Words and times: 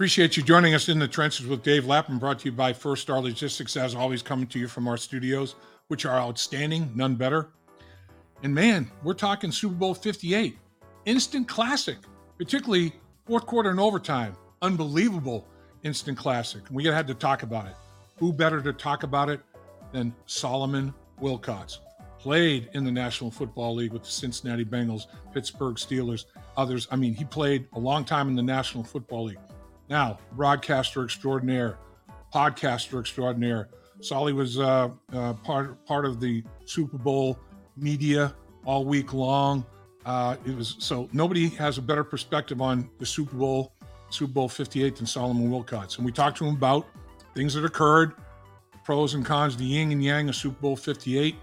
Appreciate 0.00 0.34
you 0.34 0.42
joining 0.42 0.72
us 0.72 0.88
in 0.88 0.98
the 0.98 1.06
trenches 1.06 1.46
with 1.46 1.62
Dave 1.62 1.84
Lapham, 1.84 2.18
brought 2.18 2.38
to 2.38 2.46
you 2.46 2.52
by 2.52 2.72
First 2.72 3.02
Star 3.02 3.20
Logistics, 3.20 3.76
as 3.76 3.94
always, 3.94 4.22
coming 4.22 4.46
to 4.46 4.58
you 4.58 4.66
from 4.66 4.88
our 4.88 4.96
studios, 4.96 5.56
which 5.88 6.06
are 6.06 6.18
outstanding, 6.18 6.90
none 6.94 7.16
better. 7.16 7.50
And 8.42 8.54
man, 8.54 8.90
we're 9.04 9.12
talking 9.12 9.52
Super 9.52 9.74
Bowl 9.74 9.92
58, 9.92 10.56
instant 11.04 11.48
classic, 11.48 11.98
particularly 12.38 12.94
fourth 13.26 13.44
quarter 13.44 13.68
and 13.68 13.78
overtime. 13.78 14.34
Unbelievable 14.62 15.46
instant 15.82 16.16
classic. 16.16 16.62
We 16.70 16.86
had 16.86 17.06
to 17.06 17.14
talk 17.14 17.42
about 17.42 17.66
it. 17.66 17.74
Who 18.16 18.32
better 18.32 18.62
to 18.62 18.72
talk 18.72 19.02
about 19.02 19.28
it 19.28 19.40
than 19.92 20.14
Solomon 20.24 20.94
Wilcots? 21.20 21.76
Played 22.18 22.70
in 22.72 22.84
the 22.84 22.90
National 22.90 23.30
Football 23.30 23.74
League 23.74 23.92
with 23.92 24.04
the 24.04 24.10
Cincinnati 24.10 24.64
Bengals, 24.64 25.08
Pittsburgh 25.34 25.74
Steelers, 25.74 26.24
others. 26.56 26.88
I 26.90 26.96
mean, 26.96 27.12
he 27.12 27.26
played 27.26 27.68
a 27.74 27.78
long 27.78 28.06
time 28.06 28.28
in 28.28 28.34
the 28.34 28.42
National 28.42 28.82
Football 28.82 29.24
League. 29.24 29.38
Now, 29.90 30.18
broadcaster 30.32 31.02
extraordinaire, 31.04 31.76
podcaster 32.32 33.00
extraordinaire. 33.00 33.68
Solly 34.00 34.32
was 34.32 34.58
uh, 34.58 34.90
uh, 35.12 35.34
part 35.34 35.84
part 35.84 36.06
of 36.06 36.20
the 36.20 36.44
Super 36.64 36.96
Bowl 36.96 37.38
media 37.76 38.34
all 38.64 38.84
week 38.84 39.12
long. 39.12 39.66
Uh, 40.06 40.36
it 40.46 40.56
was 40.56 40.76
so 40.78 41.08
nobody 41.12 41.48
has 41.48 41.76
a 41.76 41.82
better 41.82 42.04
perspective 42.04 42.62
on 42.62 42.88
the 42.98 43.04
Super 43.04 43.36
Bowl, 43.36 43.72
Super 44.10 44.32
Bowl 44.32 44.48
58 44.48 44.96
than 44.96 45.06
Solomon 45.06 45.50
Wilcots. 45.50 45.96
And 45.96 46.06
we 46.06 46.12
talked 46.12 46.38
to 46.38 46.46
him 46.46 46.54
about 46.54 46.86
things 47.34 47.52
that 47.54 47.64
occurred, 47.64 48.12
pros 48.84 49.14
and 49.14 49.26
cons, 49.26 49.56
the 49.56 49.64
yin 49.64 49.90
and 49.90 50.02
yang 50.02 50.28
of 50.28 50.36
Super 50.36 50.60
Bowl 50.60 50.76
58. 50.76 51.34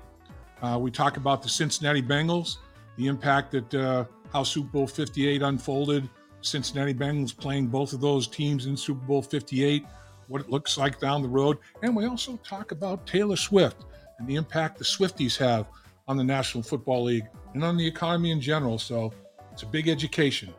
Uh, 0.61 0.79
we 0.81 0.89
talk 0.89 1.17
about 1.17 1.43
the 1.43 1.49
Cincinnati 1.49 2.01
Bengals, 2.01 2.57
the 2.95 3.07
impact 3.07 3.51
that 3.51 3.75
uh, 3.75 4.05
how 4.31 4.41
Super 4.41 4.69
Bowl 4.69 4.87
58 4.87 5.41
unfolded, 5.41 6.09
Cincinnati 6.47 6.93
Bengals 6.93 7.35
playing 7.35 7.67
both 7.67 7.93
of 7.93 8.01
those 8.01 8.27
teams 8.27 8.65
in 8.65 8.75
Super 8.75 9.05
Bowl 9.05 9.21
58, 9.21 9.85
what 10.27 10.41
it 10.41 10.49
looks 10.49 10.77
like 10.77 10.99
down 10.99 11.21
the 11.21 11.27
road. 11.27 11.57
And 11.83 11.95
we 11.95 12.05
also 12.05 12.37
talk 12.43 12.71
about 12.71 13.05
Taylor 13.05 13.35
Swift 13.35 13.85
and 14.19 14.27
the 14.27 14.35
impact 14.35 14.77
the 14.77 14.83
Swifties 14.83 15.37
have 15.37 15.67
on 16.07 16.17
the 16.17 16.23
National 16.23 16.63
Football 16.63 17.03
League 17.03 17.25
and 17.53 17.63
on 17.63 17.77
the 17.77 17.85
economy 17.85 18.31
in 18.31 18.41
general. 18.41 18.79
So 18.79 19.13
it's 19.51 19.63
a 19.63 19.67
big 19.67 19.87
education 19.87 20.53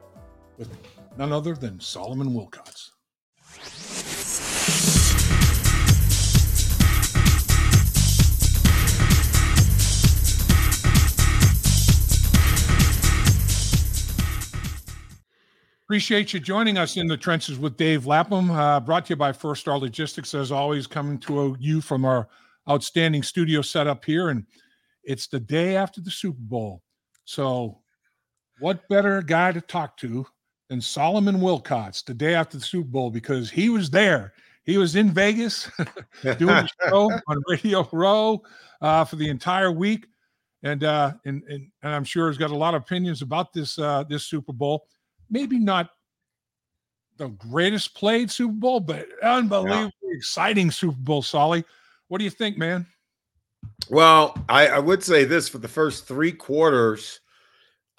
with 0.56 0.69
none 1.16 1.33
other 1.33 1.55
than 1.55 1.81
Solomon 1.81 2.31
Wilcots. 2.31 2.91
Appreciate 15.89 16.34
you 16.34 16.39
joining 16.39 16.77
us 16.77 16.98
in 16.98 17.06
the 17.06 17.17
trenches 17.17 17.58
with 17.58 17.78
Dave 17.78 18.05
Lapham. 18.05 18.50
Uh, 18.50 18.78
brought 18.78 19.06
to 19.06 19.14
you 19.14 19.17
by 19.17 19.33
First 19.33 19.62
Star 19.62 19.78
Logistics, 19.78 20.34
as 20.34 20.53
always, 20.53 20.86
coming 20.86 21.17
to 21.20 21.56
you 21.58 21.81
from 21.81 22.05
our 22.05 22.28
outstanding 22.69 23.22
studio 23.22 23.62
setup 23.62 24.05
here. 24.05 24.28
And 24.28 24.44
it's 25.03 25.28
the 25.28 25.41
day 25.41 25.77
after 25.77 26.03
the 26.03 26.11
Super 26.11 26.42
Bowl. 26.42 26.83
So, 27.25 27.78
what 28.59 28.86
better 28.91 29.22
guy 29.22 29.50
to 29.50 29.62
talk 29.62 29.97
to 30.00 30.27
than 30.69 30.83
Solomon 30.83 31.36
Wilcots 31.36 32.05
the 32.05 32.12
day 32.12 32.34
after 32.34 32.59
the 32.59 32.64
Super 32.64 32.91
Bowl? 32.91 33.11
Because 33.11 33.48
he 33.48 33.70
was 33.70 33.89
there. 33.89 34.34
He 34.64 34.77
was 34.77 34.94
in 34.94 35.11
Vegas 35.11 35.70
doing 36.36 36.50
a 36.50 36.69
show 36.86 37.11
on 37.28 37.42
Radio 37.48 37.89
Row 37.92 38.42
uh, 38.83 39.06
for 39.06 39.16
the 39.16 39.31
entire 39.31 39.72
week. 39.72 40.06
And, 40.62 40.84
uh, 40.84 41.14
and, 41.25 41.42
and, 41.44 41.70
and 41.83 41.94
I'm 41.94 42.05
sure 42.05 42.28
he's 42.28 42.36
got 42.36 42.50
a 42.50 42.55
lot 42.55 42.75
of 42.75 42.83
opinions 42.83 43.22
about 43.22 43.55
this, 43.55 43.78
uh, 43.78 44.05
this 44.06 44.25
Super 44.25 44.53
Bowl 44.53 44.84
maybe 45.31 45.59
not 45.59 45.91
the 47.19 47.29
greatest 47.29 47.95
played 47.95 48.31
Super 48.31 48.55
Bowl, 48.55 48.81
but 48.81 49.07
unbelievably 49.23 49.93
yeah. 50.03 50.17
exciting 50.17 50.71
Super 50.71 50.97
Bowl, 50.98 51.23
Solly. 51.23 51.65
What 52.09 52.19
do 52.19 52.25
you 52.25 52.31
think, 52.31 52.57
man? 52.57 52.87
Well, 53.91 54.37
I, 54.49 54.69
I, 54.69 54.79
would 54.79 55.03
say 55.03 55.25
this 55.25 55.49
for 55.49 55.59
the 55.59 55.69
first 55.69 56.06
three 56.06 56.33
quarters. 56.33 57.21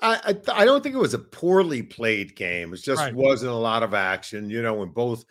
I, 0.02 0.36
I, 0.48 0.62
I 0.62 0.66
don't 0.66 0.82
think 0.82 0.96
it 0.96 1.00
was 1.00 1.14
a 1.14 1.20
poorly 1.20 1.84
played 1.84 2.36
game. 2.36 2.74
It 2.74 2.82
just 2.82 3.02
right. 3.02 3.14
wasn't 3.14 3.52
a 3.52 3.56
lot 3.56 3.84
of 3.84 3.94
action. 3.94 4.50
You 4.50 4.62
know, 4.62 4.76
when 4.76 4.90
both 4.90 5.26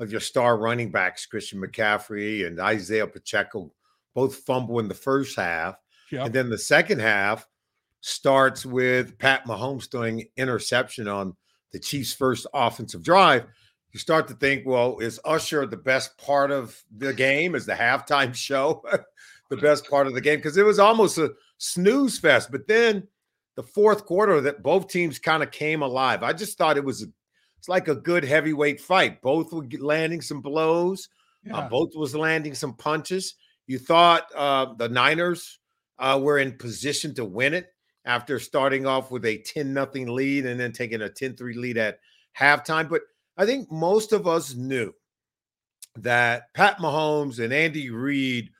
of 0.00 0.10
your 0.10 0.20
star 0.20 0.56
running 0.56 0.90
backs, 0.90 1.26
Christian 1.26 1.60
McCaffrey 1.60 2.46
and 2.46 2.58
Isaiah 2.60 3.06
Pacheco, 3.06 3.72
both 4.14 4.36
fumble 4.36 4.78
in 4.78 4.88
the 4.88 4.94
first 4.94 5.36
half, 5.36 5.76
yep. 6.10 6.26
and 6.26 6.34
then 6.34 6.48
the 6.48 6.58
second 6.58 7.00
half 7.00 7.46
starts 8.00 8.64
with 8.64 9.18
Pat 9.18 9.44
Mahomes 9.46 9.90
throwing 9.90 10.26
interception 10.36 11.08
on 11.08 11.36
the 11.74 11.80
Chiefs' 11.80 12.14
first 12.14 12.46
offensive 12.54 13.02
drive, 13.02 13.46
you 13.92 13.98
start 13.98 14.28
to 14.28 14.34
think, 14.34 14.64
well, 14.64 14.98
is 15.00 15.20
Usher 15.24 15.66
the 15.66 15.76
best 15.76 16.16
part 16.18 16.52
of 16.52 16.80
the 16.96 17.12
game? 17.12 17.56
Is 17.56 17.66
the 17.66 17.74
halftime 17.74 18.32
show 18.48 18.82
the 19.50 19.56
best 19.56 19.90
part 19.90 20.06
of 20.06 20.14
the 20.14 20.20
game? 20.20 20.36
Because 20.38 20.56
it 20.56 20.64
was 20.64 20.78
almost 20.78 21.18
a 21.18 21.34
snooze 21.58 22.18
fest. 22.18 22.50
But 22.52 22.68
then 22.68 23.08
the 23.56 23.64
fourth 23.64 24.06
quarter, 24.06 24.40
that 24.40 24.62
both 24.62 24.88
teams 24.88 25.18
kind 25.18 25.42
of 25.42 25.50
came 25.50 25.82
alive. 25.82 26.22
I 26.22 26.32
just 26.32 26.56
thought 26.56 26.76
it 26.76 26.84
was 26.84 27.02
a, 27.02 27.06
it's 27.58 27.68
like 27.68 27.88
a 27.88 27.96
good 27.96 28.24
heavyweight 28.24 28.80
fight. 28.80 29.20
Both 29.20 29.52
were 29.52 29.66
landing 29.80 30.22
some 30.22 30.40
blows. 30.40 31.08
Uh, 31.44 31.48
yeah. 31.48 31.58
Uh, 31.58 31.68
both 31.68 31.90
was 31.96 32.14
landing 32.14 32.54
some 32.54 32.74
punches. 32.74 33.34
You 33.66 33.80
thought 33.80 34.30
uh, 34.36 34.74
the 34.74 34.88
Niners 34.88 35.58
uh, 35.98 36.20
were 36.22 36.38
in 36.38 36.56
position 36.56 37.14
to 37.16 37.24
win 37.24 37.52
it 37.52 37.73
after 38.04 38.38
starting 38.38 38.86
off 38.86 39.10
with 39.10 39.24
a 39.24 39.38
10 39.38 39.72
nothing 39.72 40.08
lead 40.08 40.46
and 40.46 40.58
then 40.60 40.72
taking 40.72 41.02
a 41.02 41.08
10-3 41.08 41.56
lead 41.56 41.78
at 41.78 41.98
halftime. 42.38 42.88
But 42.88 43.02
I 43.36 43.46
think 43.46 43.70
most 43.70 44.12
of 44.12 44.26
us 44.26 44.54
knew 44.54 44.92
that 45.96 46.52
Pat 46.54 46.78
Mahomes 46.78 47.42
and 47.42 47.52
Andy 47.52 47.90
Reid 47.90 48.50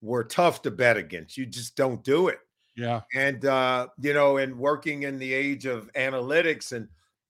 were 0.00 0.24
tough 0.24 0.62
to 0.62 0.70
bet 0.70 0.96
against. 0.96 1.36
You 1.36 1.46
just 1.46 1.76
don't 1.76 2.02
do 2.04 2.28
it. 2.28 2.38
Yeah. 2.76 3.00
And 3.14 3.44
uh, 3.44 3.88
you 4.00 4.14
know, 4.14 4.38
and 4.38 4.58
working 4.58 5.02
in 5.02 5.18
the 5.18 5.32
age 5.32 5.66
of 5.66 5.92
analytics, 5.92 6.72
and 6.72 6.88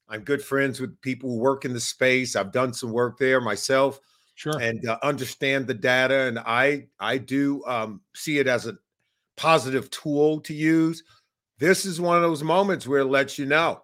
I'm 0.08 0.22
good 0.22 0.42
friends 0.42 0.80
with 0.80 1.00
people 1.00 1.30
who 1.30 1.38
work 1.38 1.64
in 1.64 1.72
the 1.72 1.80
space. 1.80 2.36
I've 2.36 2.52
done 2.52 2.72
some 2.72 2.92
work 2.92 3.18
there 3.18 3.40
myself. 3.40 3.98
Sure. 4.34 4.58
And 4.60 4.86
uh, 4.86 4.98
understand 5.02 5.66
the 5.66 5.74
data. 5.74 6.22
And 6.22 6.38
I 6.38 6.86
I 7.00 7.18
do 7.18 7.64
um, 7.66 8.00
see 8.14 8.38
it 8.38 8.46
as 8.46 8.66
a 8.66 8.76
positive 9.36 9.90
tool 9.90 10.40
to 10.40 10.54
use 10.54 11.02
this 11.58 11.84
is 11.84 12.00
one 12.00 12.16
of 12.16 12.22
those 12.22 12.42
moments 12.42 12.86
where 12.86 13.00
it 13.00 13.06
lets 13.06 13.38
you 13.38 13.46
know 13.46 13.82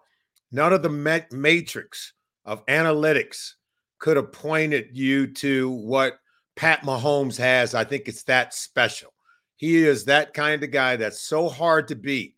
none 0.51 0.73
of 0.73 0.81
the 0.81 1.25
matrix 1.31 2.13
of 2.45 2.65
analytics 2.65 3.53
could 3.99 4.17
have 4.17 4.31
pointed 4.31 4.89
you 4.93 5.27
to 5.27 5.69
what 5.69 6.19
Pat 6.55 6.81
Mahomes 6.81 7.37
has. 7.37 7.75
I 7.75 7.83
think 7.83 8.07
it's 8.07 8.23
that 8.23 8.53
special. 8.53 9.13
He 9.57 9.77
is 9.77 10.05
that 10.05 10.33
kind 10.33 10.63
of 10.63 10.71
guy 10.71 10.95
that's 10.95 11.21
so 11.21 11.49
hard 11.49 11.87
to 11.89 11.95
beat. 11.95 12.35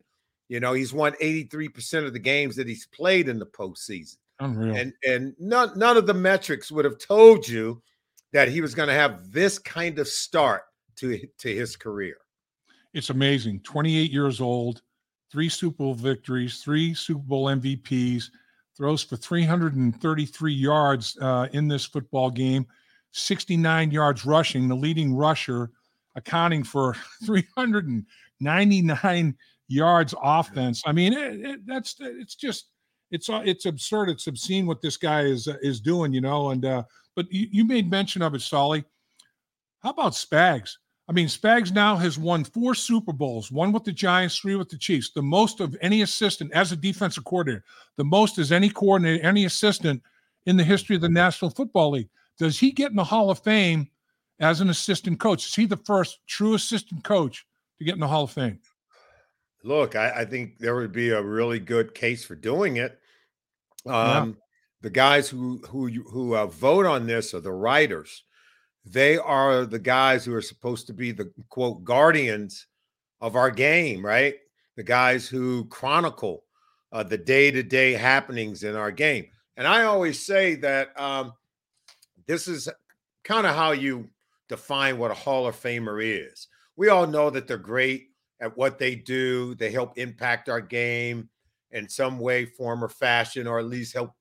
You 0.49 0.59
know, 0.59 0.73
he's 0.73 0.91
won 0.91 1.13
83% 1.21 2.05
of 2.05 2.13
the 2.13 2.19
games 2.19 2.55
that 2.55 2.67
he's 2.67 2.87
played 2.87 3.29
in 3.29 3.39
the 3.39 3.45
postseason. 3.45 4.17
Unreal. 4.39 4.75
And 4.75 4.93
and 5.07 5.35
none, 5.39 5.77
none 5.77 5.97
of 5.97 6.07
the 6.07 6.13
metrics 6.13 6.71
would 6.71 6.83
have 6.83 6.97
told 6.97 7.47
you 7.47 7.81
that 8.33 8.47
he 8.47 8.59
was 8.59 8.73
going 8.73 8.87
to 8.87 8.93
have 8.93 9.31
this 9.31 9.59
kind 9.59 9.99
of 9.99 10.07
start 10.07 10.63
to, 10.97 11.19
to 11.37 11.55
his 11.55 11.75
career. 11.75 12.17
It's 12.93 13.11
amazing. 13.11 13.61
28 13.61 14.11
years 14.11 14.41
old, 14.41 14.81
three 15.31 15.49
Super 15.49 15.77
Bowl 15.77 15.93
victories, 15.93 16.61
three 16.61 16.93
Super 16.93 17.23
Bowl 17.23 17.45
MVPs, 17.45 18.25
throws 18.75 19.03
for 19.03 19.15
333 19.15 20.53
yards 20.53 21.17
uh, 21.21 21.47
in 21.53 21.67
this 21.67 21.85
football 21.85 22.29
game, 22.29 22.67
69 23.11 23.91
yards 23.91 24.25
rushing, 24.25 24.67
the 24.67 24.75
leading 24.75 25.15
rusher, 25.15 25.71
accounting 26.15 26.63
for 26.63 26.95
399 27.25 29.37
yards 29.67 30.15
offense. 30.21 30.83
I 30.85 30.91
mean, 30.91 31.13
it, 31.13 31.45
it, 31.45 31.65
that's 31.65 31.95
it's 31.99 32.35
just 32.35 32.65
it's 33.11 33.29
it's 33.29 33.65
absurd. 33.65 34.09
It's 34.09 34.27
obscene 34.27 34.65
what 34.65 34.81
this 34.81 34.97
guy 34.97 35.21
is 35.21 35.47
is 35.61 35.79
doing, 35.79 36.13
you 36.13 36.19
know. 36.21 36.49
And 36.51 36.65
uh, 36.65 36.83
but 37.15 37.31
you, 37.31 37.47
you 37.51 37.65
made 37.65 37.89
mention 37.89 38.21
of 38.21 38.35
it, 38.35 38.41
Solly. 38.41 38.83
How 39.81 39.91
about 39.91 40.11
Spags? 40.13 40.71
I 41.11 41.13
mean, 41.13 41.27
Spags 41.27 41.73
now 41.73 41.97
has 41.97 42.17
won 42.17 42.45
four 42.45 42.73
Super 42.73 43.11
Bowls, 43.11 43.51
one 43.51 43.73
with 43.73 43.83
the 43.83 43.91
Giants, 43.91 44.37
three 44.37 44.55
with 44.55 44.69
the 44.69 44.77
Chiefs, 44.77 45.09
the 45.09 45.21
most 45.21 45.59
of 45.59 45.75
any 45.81 46.03
assistant 46.03 46.53
as 46.53 46.71
a 46.71 46.77
defensive 46.77 47.25
coordinator, 47.25 47.65
the 47.97 48.05
most 48.05 48.37
as 48.37 48.53
any 48.53 48.69
coordinator, 48.69 49.21
any 49.21 49.43
assistant 49.43 50.01
in 50.45 50.55
the 50.55 50.63
history 50.63 50.95
of 50.95 51.01
the 51.01 51.09
National 51.09 51.51
Football 51.51 51.91
League. 51.91 52.07
Does 52.39 52.57
he 52.57 52.71
get 52.71 52.91
in 52.91 52.95
the 52.95 53.03
Hall 53.03 53.29
of 53.29 53.39
Fame 53.39 53.89
as 54.39 54.61
an 54.61 54.69
assistant 54.69 55.19
coach? 55.19 55.45
Is 55.47 55.53
he 55.53 55.65
the 55.65 55.75
first 55.75 56.19
true 56.27 56.53
assistant 56.53 57.03
coach 57.03 57.45
to 57.77 57.83
get 57.83 57.95
in 57.95 57.99
the 57.99 58.07
Hall 58.07 58.23
of 58.23 58.31
Fame? 58.31 58.59
Look, 59.65 59.97
I, 59.97 60.21
I 60.21 60.23
think 60.23 60.59
there 60.59 60.75
would 60.75 60.93
be 60.93 61.09
a 61.09 61.21
really 61.21 61.59
good 61.59 61.93
case 61.93 62.23
for 62.23 62.35
doing 62.35 62.77
it. 62.77 62.97
Um, 63.85 63.93
yeah. 64.29 64.33
The 64.79 64.89
guys 64.89 65.27
who 65.27 65.57
who 65.67 65.89
who 65.89 66.37
uh, 66.37 66.45
vote 66.45 66.85
on 66.85 67.05
this 67.05 67.33
are 67.33 67.41
the 67.41 67.51
writers 67.51 68.23
they 68.85 69.17
are 69.17 69.65
the 69.65 69.79
guys 69.79 70.25
who 70.25 70.33
are 70.33 70.41
supposed 70.41 70.87
to 70.87 70.93
be 70.93 71.11
the 71.11 71.31
quote 71.49 71.83
guardians 71.83 72.67
of 73.19 73.35
our 73.35 73.51
game, 73.51 74.05
right? 74.05 74.35
The 74.75 74.83
guys 74.83 75.27
who 75.27 75.65
chronicle 75.65 76.43
uh, 76.91 77.03
the 77.03 77.17
day 77.17 77.51
to 77.51 77.63
day 77.63 77.93
happenings 77.93 78.63
in 78.63 78.75
our 78.75 78.91
game. 78.91 79.27
And 79.57 79.67
I 79.67 79.83
always 79.83 80.25
say 80.25 80.55
that 80.55 80.99
um, 80.99 81.33
this 82.25 82.47
is 82.47 82.67
kind 83.23 83.45
of 83.45 83.55
how 83.55 83.71
you 83.71 84.09
define 84.49 84.97
what 84.97 85.11
a 85.11 85.15
Hall 85.15 85.47
of 85.47 85.55
Famer 85.55 86.03
is. 86.03 86.47
We 86.75 86.89
all 86.89 87.05
know 87.05 87.29
that 87.29 87.47
they're 87.47 87.57
great 87.57 88.07
at 88.39 88.57
what 88.57 88.79
they 88.79 88.95
do. 88.95 89.55
They 89.55 89.71
help 89.71 89.97
impact 89.97 90.49
our 90.49 90.61
game 90.61 91.29
in 91.71 91.87
some 91.87 92.19
way, 92.19 92.45
form, 92.45 92.83
or 92.83 92.89
fashion, 92.89 93.47
or 93.47 93.59
at 93.59 93.65
least 93.65 93.93
help 93.93 94.13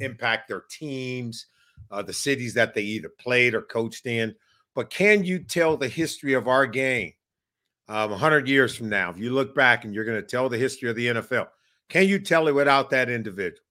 impact 0.00 0.48
their 0.48 0.64
teams, 0.70 1.46
uh, 1.90 2.02
the 2.02 2.12
cities 2.12 2.54
that 2.54 2.74
they 2.74 2.82
either 2.82 3.08
played 3.08 3.54
or 3.54 3.62
coached 3.62 4.06
in. 4.06 4.34
But 4.74 4.90
can 4.90 5.24
you 5.24 5.40
tell 5.40 5.76
the 5.76 5.88
history 5.88 6.34
of 6.34 6.48
our 6.48 6.66
game 6.66 7.12
um, 7.88 8.10
100 8.10 8.48
years 8.48 8.74
from 8.74 8.88
now? 8.88 9.10
If 9.10 9.18
you 9.18 9.32
look 9.32 9.54
back 9.54 9.84
and 9.84 9.94
you're 9.94 10.04
going 10.04 10.20
to 10.20 10.26
tell 10.26 10.48
the 10.48 10.58
history 10.58 10.88
of 10.88 10.96
the 10.96 11.06
NFL, 11.06 11.48
can 11.88 12.06
you 12.08 12.18
tell 12.18 12.48
it 12.48 12.54
without 12.54 12.90
that 12.90 13.10
individual? 13.10 13.64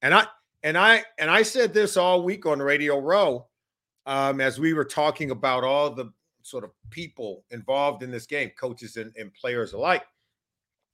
And 0.00 0.14
I 0.14 0.26
and 0.62 0.78
I 0.78 1.04
and 1.18 1.30
I 1.30 1.42
said 1.42 1.74
this 1.74 1.96
all 1.96 2.22
week 2.22 2.46
on 2.46 2.60
Radio 2.60 2.98
Row 2.98 3.48
um, 4.06 4.40
as 4.40 4.58
we 4.58 4.72
were 4.72 4.84
talking 4.84 5.30
about 5.30 5.64
all 5.64 5.90
the 5.90 6.12
sort 6.42 6.64
of 6.64 6.70
people 6.90 7.44
involved 7.50 8.02
in 8.02 8.10
this 8.10 8.26
game, 8.26 8.50
coaches 8.58 8.96
and, 8.96 9.12
and 9.16 9.34
players 9.34 9.72
alike. 9.72 10.04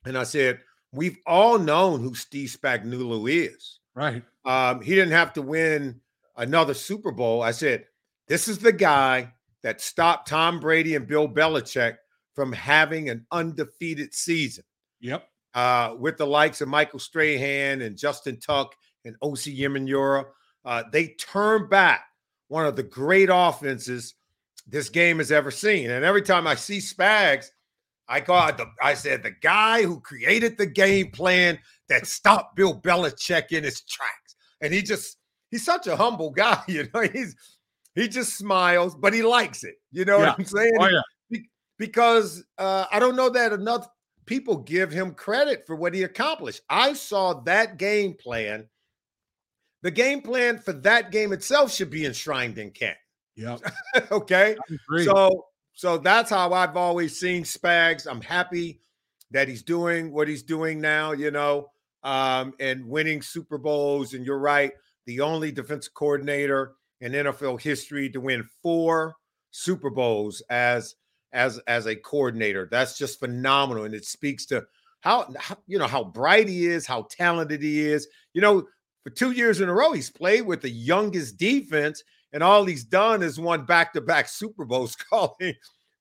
And 0.05 0.19
I 0.19 0.25
said, 0.25 0.61
we've 0.93 1.19
all 1.27 1.59
known 1.59 2.01
who 2.01 2.15
Steve 2.15 2.51
Spagnuolo 2.51 3.31
is. 3.31 3.79
Right. 3.95 4.23
Um, 4.45 4.83
he 4.83 4.95
didn't 4.95 5.13
have 5.13 5.33
to 5.35 5.43
win 5.43 6.01
another 6.37 6.75
Super 6.75 7.13
Bowl. 7.13 7.43
I 7.43 7.51
said, 7.51 7.87
this 8.29 8.49
is 8.49 8.59
the 8.59 8.73
guy 8.73 9.33
that 9.63 9.81
stopped 9.81 10.29
Tom 10.29 10.61
Brady 10.61 10.95
and 10.95 11.07
Bill 11.07 11.29
Belichick 11.29 11.97
from 12.35 12.53
having 12.53 13.09
an 13.09 13.27
undefeated 13.31 14.15
season. 14.15 14.65
Yep. 15.01 15.29
Uh, 15.55 15.95
with 15.99 16.17
the 16.17 16.27
likes 16.27 16.61
of 16.61 16.69
Michael 16.69 16.99
Strahan 16.99 17.83
and 17.83 17.97
Justin 17.97 18.41
Tuck 18.41 18.75
and 19.05 19.17
Osi 19.23 19.57
Umenyiora. 19.57 20.25
Uh, 20.65 20.83
they 20.93 21.09
turned 21.09 21.71
back 21.71 22.07
one 22.49 22.67
of 22.67 22.77
the 22.77 22.83
great 22.83 23.29
offenses 23.33 24.15
this 24.67 24.89
game 24.89 25.19
has 25.19 25.31
ever 25.31 25.51
seen. 25.51 25.91
And 25.91 26.05
every 26.05 26.23
time 26.23 26.47
I 26.47 26.55
see 26.55 26.79
Spags, 26.79 27.47
I 28.09 28.21
got 28.21 28.59
the 28.59 28.67
I 28.83 28.95
said 28.95 29.23
the 29.23 29.35
guy 29.43 29.83
who 29.83 30.01
created 30.01 30.59
the 30.59 30.67
game 30.67 31.11
plan 31.11 31.59
that 31.89 32.07
stopped 32.07 32.57
Bill 32.57 32.79
Belichick 32.81 33.53
in 33.53 33.65
his 33.65 33.83
tracks. 33.83 34.37
And 34.61 34.75
he 34.75 34.83
just 34.83 35.19
he's 35.55 35.65
such 35.65 35.87
a 35.87 35.97
humble 35.97 36.31
guy, 36.31 36.62
you 36.69 36.89
know. 36.93 37.03
He's 37.03 37.37
he 37.95 38.09
just 38.09 38.37
smiles, 38.37 38.95
but 38.95 39.15
he 39.15 39.23
likes 39.23 39.65
it. 39.65 39.77
You 39.93 40.05
know 40.05 40.19
yeah. 40.19 40.31
what 40.31 40.39
I'm 40.39 40.45
saying? 40.45 40.73
Oh, 40.81 40.89
yeah. 40.89 41.41
Because 41.79 42.45
uh, 42.59 42.87
I 42.93 42.99
don't 43.01 43.17
know 43.17 43.31
that 43.31 43.53
enough 43.53 43.89
people 44.27 44.56
give 44.56 44.93
him 44.93 45.12
credit 45.12 45.65
for 45.67 45.75
what 45.75 45.93
he 45.93 46.05
accomplished. 46.05 46.61
I 46.71 46.93
saw 46.93 47.35
that 47.43 47.79
game 47.79 48.15
plan 48.15 48.69
the 49.85 49.91
game 49.91 50.23
plan 50.23 50.59
for 50.59 50.73
that 50.73 51.12
game 51.12 51.33
itself 51.33 51.71
should 51.71 51.91
be 51.91 52.06
enshrined 52.06 52.56
in 52.56 52.71
Canton. 52.71 52.97
Yeah. 53.37 53.59
okay. 54.11 54.56
So 55.05 55.47
so 55.75 55.99
that's 55.99 56.31
how 56.31 56.53
I've 56.55 56.77
always 56.77 57.21
seen 57.21 57.45
Spags. 57.45 58.06
I'm 58.11 58.23
happy 58.23 58.81
that 59.31 59.47
he's 59.47 59.62
doing 59.62 60.11
what 60.11 60.27
he's 60.27 60.43
doing 60.43 60.81
now, 60.81 61.12
you 61.12 61.31
know, 61.31 61.69
um, 62.03 62.55
and 62.61 62.87
winning 62.89 63.21
Super 63.21 63.59
Bowls. 63.59 64.15
And 64.15 64.25
you're 64.25 64.39
right, 64.39 64.73
the 65.06 65.21
only 65.21 65.53
defensive 65.53 65.95
coordinator 65.95 66.75
in 67.01 67.12
NFL 67.12 67.61
history 67.61 68.09
to 68.11 68.21
win 68.21 68.49
four 68.62 69.17
Super 69.51 69.91
Bowls 69.91 70.43
as 70.51 70.95
as 71.33 71.59
as 71.67 71.87
a 71.87 71.97
coordinator. 71.97 72.69
That's 72.71 72.97
just 72.97 73.21
phenomenal, 73.21 73.85
and 73.85 73.95
it 73.95 74.05
speaks 74.05 74.47
to 74.47 74.65
how, 75.01 75.33
how 75.39 75.56
you 75.67 75.79
know 75.79 75.87
how 75.87 76.05
bright 76.05 76.49
he 76.49 76.67
is, 76.67 76.87
how 76.87 77.06
talented 77.11 77.62
he 77.62 77.81
is. 77.81 78.09
You 78.33 78.41
know, 78.41 78.67
for 79.03 79.11
two 79.11 79.33
years 79.33 79.61
in 79.61 79.69
a 79.69 79.75
row, 79.75 79.93
he's 79.93 80.11
played 80.11 80.47
with 80.47 80.62
the 80.62 80.71
youngest 80.71 81.37
defense, 81.37 82.03
and 82.33 82.43
all 82.43 82.65
he's 82.65 82.85
done 82.85 83.23
is 83.23 83.39
won 83.39 83.67
back-to-back 83.67 84.29
Super 84.29 84.65
Bowls, 84.65 84.97
calling 85.11 85.55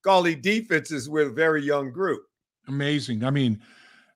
calling 0.03 0.41
defenses 0.41 1.09
with 1.09 1.27
a 1.27 1.31
very 1.31 1.63
young 1.63 1.91
group. 1.91 2.23
Amazing. 2.67 3.23
I 3.23 3.29
mean, 3.29 3.61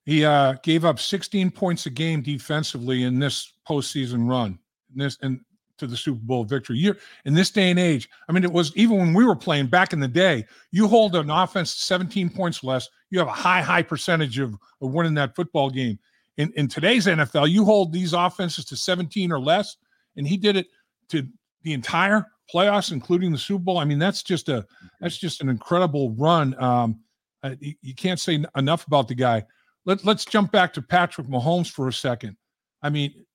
he 0.06 0.24
uh, 0.24 0.56
gave 0.64 0.86
up 0.86 1.00
16 1.00 1.52
points 1.52 1.86
a 1.86 1.90
game 1.90 2.22
defensively 2.22 3.04
in 3.04 3.20
this 3.20 3.54
postseason 3.68 4.30
run. 4.30 4.58
In 4.94 5.00
this 5.00 5.18
and 5.22 5.40
to 5.78 5.86
the 5.86 5.98
Super 5.98 6.20
Bowl 6.24 6.44
victory. 6.44 6.78
You're 6.78 6.98
in 7.26 7.36
this 7.36 7.52
day 7.52 7.70
and 7.70 7.80
age. 7.80 8.10
I 8.28 8.32
mean, 8.32 8.44
it 8.44 8.52
was 8.52 8.76
even 8.76 8.98
when 8.98 9.14
we 9.14 9.24
were 9.24 9.36
playing 9.36 9.68
back 9.68 9.94
in 9.94 10.00
the 10.00 10.08
day. 10.08 10.44
You 10.72 10.88
hold 10.88 11.16
an 11.16 11.30
offense 11.30 11.76
17 11.76 12.32
points 12.32 12.64
less, 12.64 12.90
you 13.12 13.20
have 13.20 13.28
a 13.28 13.32
high, 13.32 13.62
high 13.62 13.84
percentage 13.84 14.40
of, 14.40 14.56
of 14.82 14.92
winning 14.92 15.14
that 15.14 15.36
football 15.36 15.70
game 15.70 16.00
in, 16.38 16.54
in 16.56 16.68
today's 16.68 17.08
NFL, 17.08 17.50
you 17.50 17.66
hold 17.66 17.92
these 17.92 18.14
offenses 18.14 18.64
to 18.66 18.78
17 18.78 19.32
or 19.32 19.40
less, 19.40 19.78
and 20.16 20.28
he 20.28 20.38
did 20.38 20.56
it 20.56 20.68
to 21.10 21.28
the 21.64 21.74
entire 21.74 22.26
playoffs, 22.54 22.92
including 22.92 23.32
the 23.32 23.38
Super 23.38 23.64
Bowl. 23.64 23.80
I 23.80 23.86
mean, 23.86 24.00
that's 24.00 24.24
just 24.24 24.48
a 24.48 24.66
that's 25.02 25.18
just 25.18 25.42
an 25.42 25.50
incredible 25.50 26.12
run. 26.12 26.60
Um, 26.62 27.00
uh, 27.44 27.56
you, 27.60 27.74
you, 27.82 27.96
can't 27.96 28.20
say 28.20 28.44
enough 28.56 28.88
about 28.88 29.08
the 29.08 29.16
guy. 29.16 29.46
Let, 29.86 30.04
let's 30.06 30.26
jump 30.26 30.52
back 30.52 30.74
to 30.74 30.82
Patrick 30.82 31.28
Mahomes 31.28 31.70
for 31.70 31.88
a 31.88 31.94
second. 31.94 32.36
I 32.82 32.90
mean, 32.90 33.26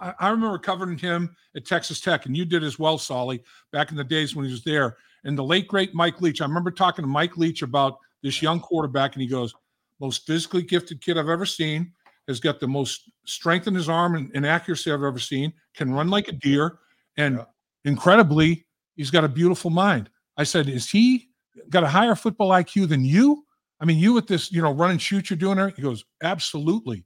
I, 0.00 0.14
I 0.18 0.28
remember 0.30 0.58
covering 0.58 0.98
him 0.98 1.34
at 1.54 1.66
Texas 1.66 2.00
Tech, 2.00 2.26
and 2.26 2.36
you 2.36 2.44
did 2.44 2.64
as 2.64 2.78
well, 2.78 2.98
Solly, 2.98 3.42
back 3.72 3.90
in 3.90 3.96
the 3.96 4.04
days 4.04 4.34
when 4.34 4.46
he 4.46 4.52
was 4.52 4.64
there. 4.64 4.96
And 5.24 5.36
the 5.36 5.44
late 5.44 5.68
great 5.68 5.94
Mike 5.94 6.20
Leach. 6.20 6.40
I 6.40 6.46
remember 6.46 6.70
talking 6.70 7.02
to 7.02 7.08
Mike 7.08 7.36
Leach 7.36 7.62
about 7.62 7.98
this 8.22 8.40
young 8.40 8.60
quarterback, 8.60 9.14
and 9.14 9.22
he 9.22 9.28
goes, 9.28 9.54
"Most 10.00 10.26
physically 10.26 10.62
gifted 10.62 11.00
kid 11.00 11.18
I've 11.18 11.28
ever 11.28 11.46
seen." 11.46 11.92
has 12.30 12.40
got 12.40 12.60
the 12.60 12.68
most 12.68 13.10
strength 13.26 13.66
in 13.66 13.74
his 13.74 13.88
arm 13.88 14.14
and, 14.14 14.30
and 14.34 14.46
accuracy 14.46 14.90
I've 14.92 15.02
ever 15.02 15.18
seen, 15.18 15.52
can 15.74 15.92
run 15.92 16.08
like 16.08 16.28
a 16.28 16.32
deer, 16.32 16.78
and 17.16 17.36
yeah. 17.36 17.44
incredibly, 17.84 18.66
he's 18.96 19.10
got 19.10 19.24
a 19.24 19.28
beautiful 19.28 19.70
mind. 19.70 20.08
I 20.36 20.44
said, 20.44 20.68
Is 20.68 20.88
he 20.88 21.28
got 21.68 21.82
a 21.82 21.88
higher 21.88 22.14
football 22.14 22.50
IQ 22.50 22.88
than 22.88 23.04
you? 23.04 23.44
I 23.80 23.84
mean, 23.84 23.98
you 23.98 24.12
with 24.12 24.26
this, 24.26 24.52
you 24.52 24.62
know, 24.62 24.72
run 24.72 24.92
and 24.92 25.02
shoot 25.02 25.28
you're 25.28 25.36
doing 25.36 25.56
there? 25.56 25.70
He 25.70 25.82
goes, 25.82 26.04
Absolutely. 26.22 27.04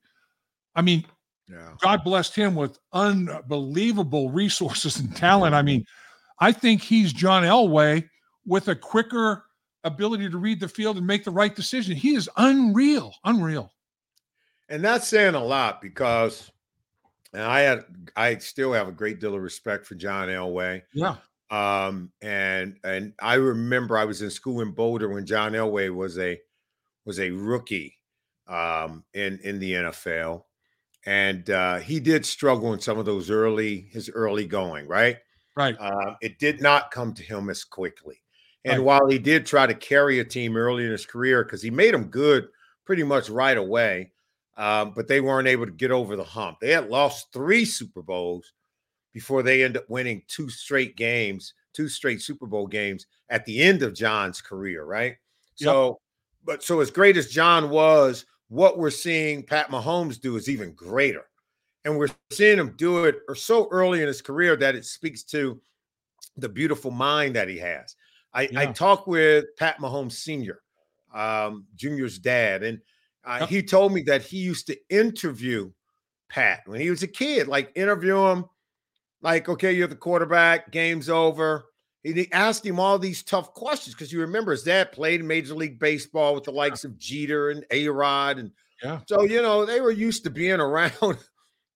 I 0.77 0.83
mean, 0.83 1.05
yeah. 1.49 1.71
God 1.81 2.05
blessed 2.05 2.35
him 2.35 2.55
with 2.55 2.79
unbelievable 2.93 4.31
resources 4.31 4.99
and 4.99 5.15
talent. 5.15 5.55
I 5.55 5.63
mean, 5.63 5.85
I 6.41 6.53
think 6.53 6.83
he's 6.83 7.13
John 7.13 7.43
Elway 7.43 8.09
with 8.47 8.69
a 8.69 8.77
quicker 8.77 9.45
ability 9.85 10.31
to 10.31 10.39
read 10.39 10.61
the 10.61 10.69
field 10.69 10.97
and 10.97 11.07
make 11.07 11.25
the 11.25 11.31
right 11.31 11.55
decision. 11.55 11.97
He 11.97 12.15
is 12.15 12.29
unreal, 12.37 13.15
unreal. 13.25 13.73
And 14.69 14.83
that's 14.83 15.07
saying 15.07 15.35
a 15.35 15.45
lot 15.45 15.83
because 15.83 16.51
and 17.35 17.43
I 17.43 17.61
had 17.61 17.85
I 18.17 18.37
still 18.39 18.73
have 18.73 18.89
a 18.89 18.93
great 18.93 19.21
deal 19.21 19.35
of 19.35 19.43
respect 19.43 19.87
for 19.87 19.97
John 19.97 20.29
Elway. 20.29 20.83
Yeah. 20.95 21.17
Um, 21.51 22.11
and 22.23 22.77
and 22.85 23.13
I 23.21 23.35
remember 23.35 23.99
I 23.99 24.05
was 24.05 24.23
in 24.23 24.31
school 24.31 24.61
in 24.61 24.71
Boulder 24.71 25.09
when 25.09 25.27
John 25.27 25.53
Elway 25.53 25.95
was 25.95 26.19
a 26.19 26.41
was 27.05 27.21
a 27.21 27.31
rookie 27.31 27.99
um 28.47 29.05
in 29.13 29.39
in 29.43 29.59
the 29.59 29.73
NFL. 29.73 30.45
And 31.07 31.49
uh 31.51 31.77
he 31.79 32.01
did 32.01 32.25
struggle 32.25 32.73
in 32.73 32.81
some 32.81 32.99
of 32.99 33.05
those 33.05 33.31
early 33.31 33.89
his 33.93 34.09
early 34.11 34.47
going, 34.47 34.87
right? 34.87 35.19
Right. 35.57 35.77
Uh, 35.79 36.15
it 36.21 36.39
did 36.39 36.61
not 36.61 36.91
come 36.91 37.15
to 37.15 37.23
him 37.23 37.49
as 37.49 37.63
quickly. 37.65 38.21
And 38.65 38.79
right. 38.79 38.85
while 38.85 39.09
he 39.09 39.19
did 39.19 39.47
try 39.47 39.67
to 39.67 39.75
carry 39.75 40.19
a 40.19 40.25
team 40.25 40.57
early 40.57 40.85
in 40.85 40.91
his 40.91 41.07
career, 41.07 41.45
because 41.45 41.63
he 41.63 41.71
made 41.71 41.95
them 41.95 42.07
good 42.07 42.49
pretty 42.85 43.03
much 43.03 43.29
right 43.29 43.57
away, 43.57 44.11
um, 44.57 44.93
but 44.95 45.07
they 45.07 45.21
weren't 45.21 45.49
able 45.49 45.67
to 45.67 45.73
get 45.73 45.91
over 45.91 46.17
the 46.17 46.25
hump. 46.25 46.59
They 46.61 46.71
had 46.71 46.89
lost 46.89 47.33
three 47.33 47.65
Super 47.65 48.03
Bowls 48.03 48.53
before 49.13 49.43
they 49.43 49.63
end 49.63 49.77
up 49.77 49.89
winning 49.89 50.23
two 50.27 50.49
straight 50.49 50.97
games, 50.97 51.55
two 51.73 51.89
straight 51.89 52.21
Super 52.21 52.47
Bowl 52.47 52.67
games 52.67 53.07
at 53.29 53.45
the 53.45 53.63
end 53.63 53.83
of 53.83 53.95
John's 53.95 54.41
career, 54.41 54.85
right? 54.85 55.17
Yep. 55.59 55.67
So, 55.67 56.01
but 56.45 56.63
so 56.63 56.81
as 56.81 56.91
great 56.91 57.17
as 57.17 57.29
John 57.29 57.71
was, 57.71 58.27
what 58.55 58.79
we're 58.79 58.89
seeing 58.89 59.43
Pat 59.43 59.69
Mahomes 59.69 60.21
do 60.21 60.37
is 60.37 60.49
even 60.49 60.73
greater. 60.75 61.25
And 61.85 61.99
we're 61.99 62.09
seeing 62.31 62.57
him 62.57 62.75
do 62.77 63.05
it 63.05 63.17
or 63.29 63.35
so 63.35 63.69
early 63.73 64.01
in 64.01 64.07
his 64.07 64.23
career 64.23 64.55
that 64.57 64.77
it 64.77 64.85
speaks 64.85 65.25
to 65.25 65.61
the 66.37 66.49
beautiful 66.49 66.93
mind 66.93 67.35
that 67.35 67.49
he 67.49 67.59
has. 67.59 67.97
I, 68.33 68.43
yeah. 68.43 68.61
I 68.61 68.67
talked 68.67 69.09
with 69.09 69.47
Pat 69.59 69.79
Mahomes 69.79 70.13
Sr., 70.13 70.61
um, 71.13 71.67
Junior's 71.75 72.19
dad, 72.19 72.63
and 72.63 72.81
uh, 73.25 73.45
he 73.47 73.61
told 73.61 73.93
me 73.93 74.03
that 74.03 74.23
he 74.23 74.39
used 74.39 74.69
to 74.69 74.77
interview 74.89 75.73
Pat 76.29 76.61
when 76.67 76.81
he 76.81 76.91
was 76.91 77.03
a 77.03 77.09
kid, 77.09 77.49
like 77.49 77.73
interview 77.75 78.25
him, 78.27 78.45
like, 79.21 79.49
okay, 79.49 79.73
you're 79.73 79.89
the 79.89 79.97
quarterback, 79.97 80.71
game's 80.71 81.09
over. 81.09 81.67
He 82.05 82.31
asked 82.33 82.67
him 82.67 82.79
all 82.79 82.99
these 82.99 83.23
tough 83.23 83.55
questions 83.55 83.95
because 83.95 84.13
you 84.13 84.21
remember 84.21 84.53
his 84.53 84.63
dad 84.63 84.93
played 84.93 85.21
in 85.21 85.27
Major 85.27 85.55
League 85.55 85.79
Baseball 85.79 86.35
with 86.35 86.45
the 86.45 86.53
likes 86.53 86.85
of 86.85 86.99
Jeter 86.99 87.49
and 87.49 87.65
A 87.71 87.89
Rod. 87.89 88.39
And 88.39 88.51
yeah. 88.83 89.01
so, 89.07 89.23
you 89.23 89.41
know, 89.41 89.65
they 89.65 89.81
were 89.81 89.91
used 89.91 90.23
to 90.25 90.31
being 90.31 90.61
around 90.61 91.17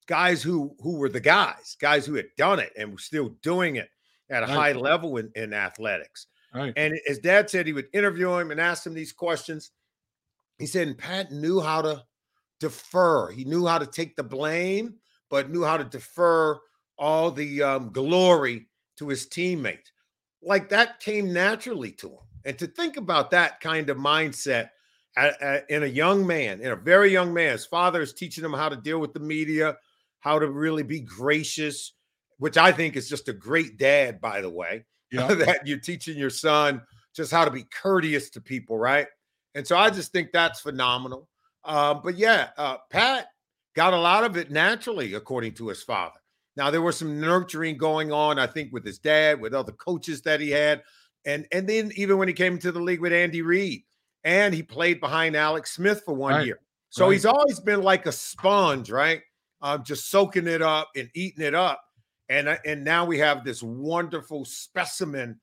guys 0.07 0.43
who 0.43 0.77
who 0.81 0.99
were 0.99 1.09
the 1.09 1.21
guys, 1.21 1.77
guys 1.81 2.05
who 2.05 2.15
had 2.15 2.27
done 2.37 2.59
it 2.61 2.73
and 2.77 2.93
were 2.93 2.99
still 2.99 3.31
doing 3.43 3.77
it 3.77 3.89
at 4.29 4.43
a 4.43 4.47
right. 4.47 4.55
high 4.55 4.73
level 4.73 5.17
in, 5.17 5.31
in 5.35 5.55
athletics. 5.55 6.27
Right. 6.55 6.75
And 6.77 6.99
his 7.07 7.19
dad 7.21 7.49
said 7.49 7.67
he 7.67 7.73
would 7.73 7.89
interview 7.95 8.35
him 8.35 8.51
and 8.51 8.61
ask 8.61 8.85
him 8.85 8.95
these 8.95 9.13
questions. 9.13 9.71
He 10.59 10.67
said, 10.67 10.89
and 10.89 10.99
Pat 10.99 11.33
knew 11.33 11.61
how 11.61 11.83
to 11.83 12.05
defer. 12.61 13.31
He 13.31 13.45
knew 13.45 13.67
how 13.67 13.79
to 13.79 13.87
take 13.87 14.17
the 14.17 14.25
blame, 14.25 14.95
but 15.31 15.51
knew 15.51 15.65
how 15.65 15.77
to 15.77 15.85
defer 15.85 16.59
all 16.99 17.31
the 17.31 17.63
um, 17.63 17.93
glory 17.93 18.67
to 18.97 19.09
his 19.09 19.27
teammates. 19.27 19.93
Like 20.43 20.69
that 20.71 21.01
came 21.01 21.33
naturally 21.33 21.93
to 21.93 22.09
him. 22.09 22.19
And 22.45 22.59
to 22.59 22.67
think 22.67 22.97
about 22.97 23.31
that 23.33 23.61
kind 23.61 23.91
of 23.91 23.97
mindset 23.97 24.71
at, 25.17 25.41
at, 25.43 25.71
in 25.71 25.83
a 25.83 25.87
young 25.87 26.27
man, 26.27 26.61
in 26.61 26.71
a 26.71 26.77
very 26.77 27.13
young 27.13 27.35
man, 27.35 27.53
his 27.53 27.67
father 27.67 28.01
is 28.01 28.13
teaching 28.13 28.45
him 28.45 28.53
how 28.53 28.69
to 28.69 28.77
deal 28.77 29.01
with 29.01 29.13
the 29.13 29.21
media, 29.21 29.77
how 30.21 30.39
to 30.39 30.49
really 30.49 30.83
be 30.83 31.01
gracious, 31.01 31.93
which 32.39 32.57
I 32.57 32.73
think 32.73 32.97
is 32.97 33.09
just 33.09 33.29
a 33.29 33.33
great 33.33 33.79
dad, 33.79 34.21
by 34.21 34.41
the 34.41 34.51
way, 34.51 34.85
yeah. 35.13 35.35
that 35.35 35.67
you're 35.67 35.79
teaching 35.79 36.17
your 36.17 36.31
son 36.31 36.83
just 37.15 37.33
how 37.33 37.45
to 37.45 37.51
be 37.51 37.65
courteous 37.65 38.31
to 38.31 38.41
people, 38.41 38.79
right? 38.79 39.09
And 39.55 39.67
so 39.67 39.77
I 39.77 39.91
just 39.91 40.13
think 40.13 40.31
that's 40.33 40.61
phenomenal. 40.61 41.29
Uh, 41.65 41.95
but 41.95 42.17
yeah, 42.17 42.51
uh, 42.57 42.77
Pat 42.91 43.27
got 43.75 43.93
a 43.93 43.99
lot 43.99 44.25
of 44.25 44.37
it 44.37 44.51
naturally, 44.51 45.15
according 45.15 45.55
to 45.55 45.69
his 45.69 45.83
father. 45.83 46.18
Now 46.59 46.73
there 46.73 46.83
was 46.83 46.99
some 46.99 47.21
nurturing 47.21 47.79
going 47.79 48.11
on, 48.11 48.37
I 48.37 48.49
think, 48.49 48.73
with 48.73 48.85
his 48.85 48.99
dad, 48.99 49.41
with 49.41 49.55
other 49.55 49.71
coaches 49.71 50.23
that 50.23 50.41
he 50.41 50.51
had, 50.51 50.83
and 51.25 51.47
and 51.53 51.69
then 51.69 51.93
even 51.95 52.19
when 52.19 52.27
he 52.27 52.35
came 52.35 52.55
into 52.55 52.73
the 52.73 52.81
league 52.81 53.01
with 53.01 53.13
Andy 53.13 53.43
Reid, 53.43 53.85
and 54.25 54.53
he 54.53 54.65
played 54.65 54.99
behind 54.99 55.37
Alex 55.37 55.71
Smith 55.71 56.03
for 56.05 56.15
one 56.15 56.35
right. 56.35 56.47
year. 56.47 56.59
So 56.91 57.07
right. 57.07 57.13
he's 57.13 57.25
always 57.27 57.61
been 57.61 57.81
like 57.83 58.07
a 58.07 58.13
sponge, 58.13 58.91
right? 58.91 59.21
Um, 59.63 59.85
just 59.85 60.11
soaking 60.11 60.49
it 60.49 60.61
up 60.61 60.91
and 60.97 61.09
eating 61.15 61.45
it 61.45 61.55
up. 61.55 61.81
And 62.29 62.59
and 62.67 62.83
now 62.83 63.05
we 63.05 63.19
have 63.21 63.45
this 63.45 63.63
wonderful 63.63 64.45
specimen 64.45 65.39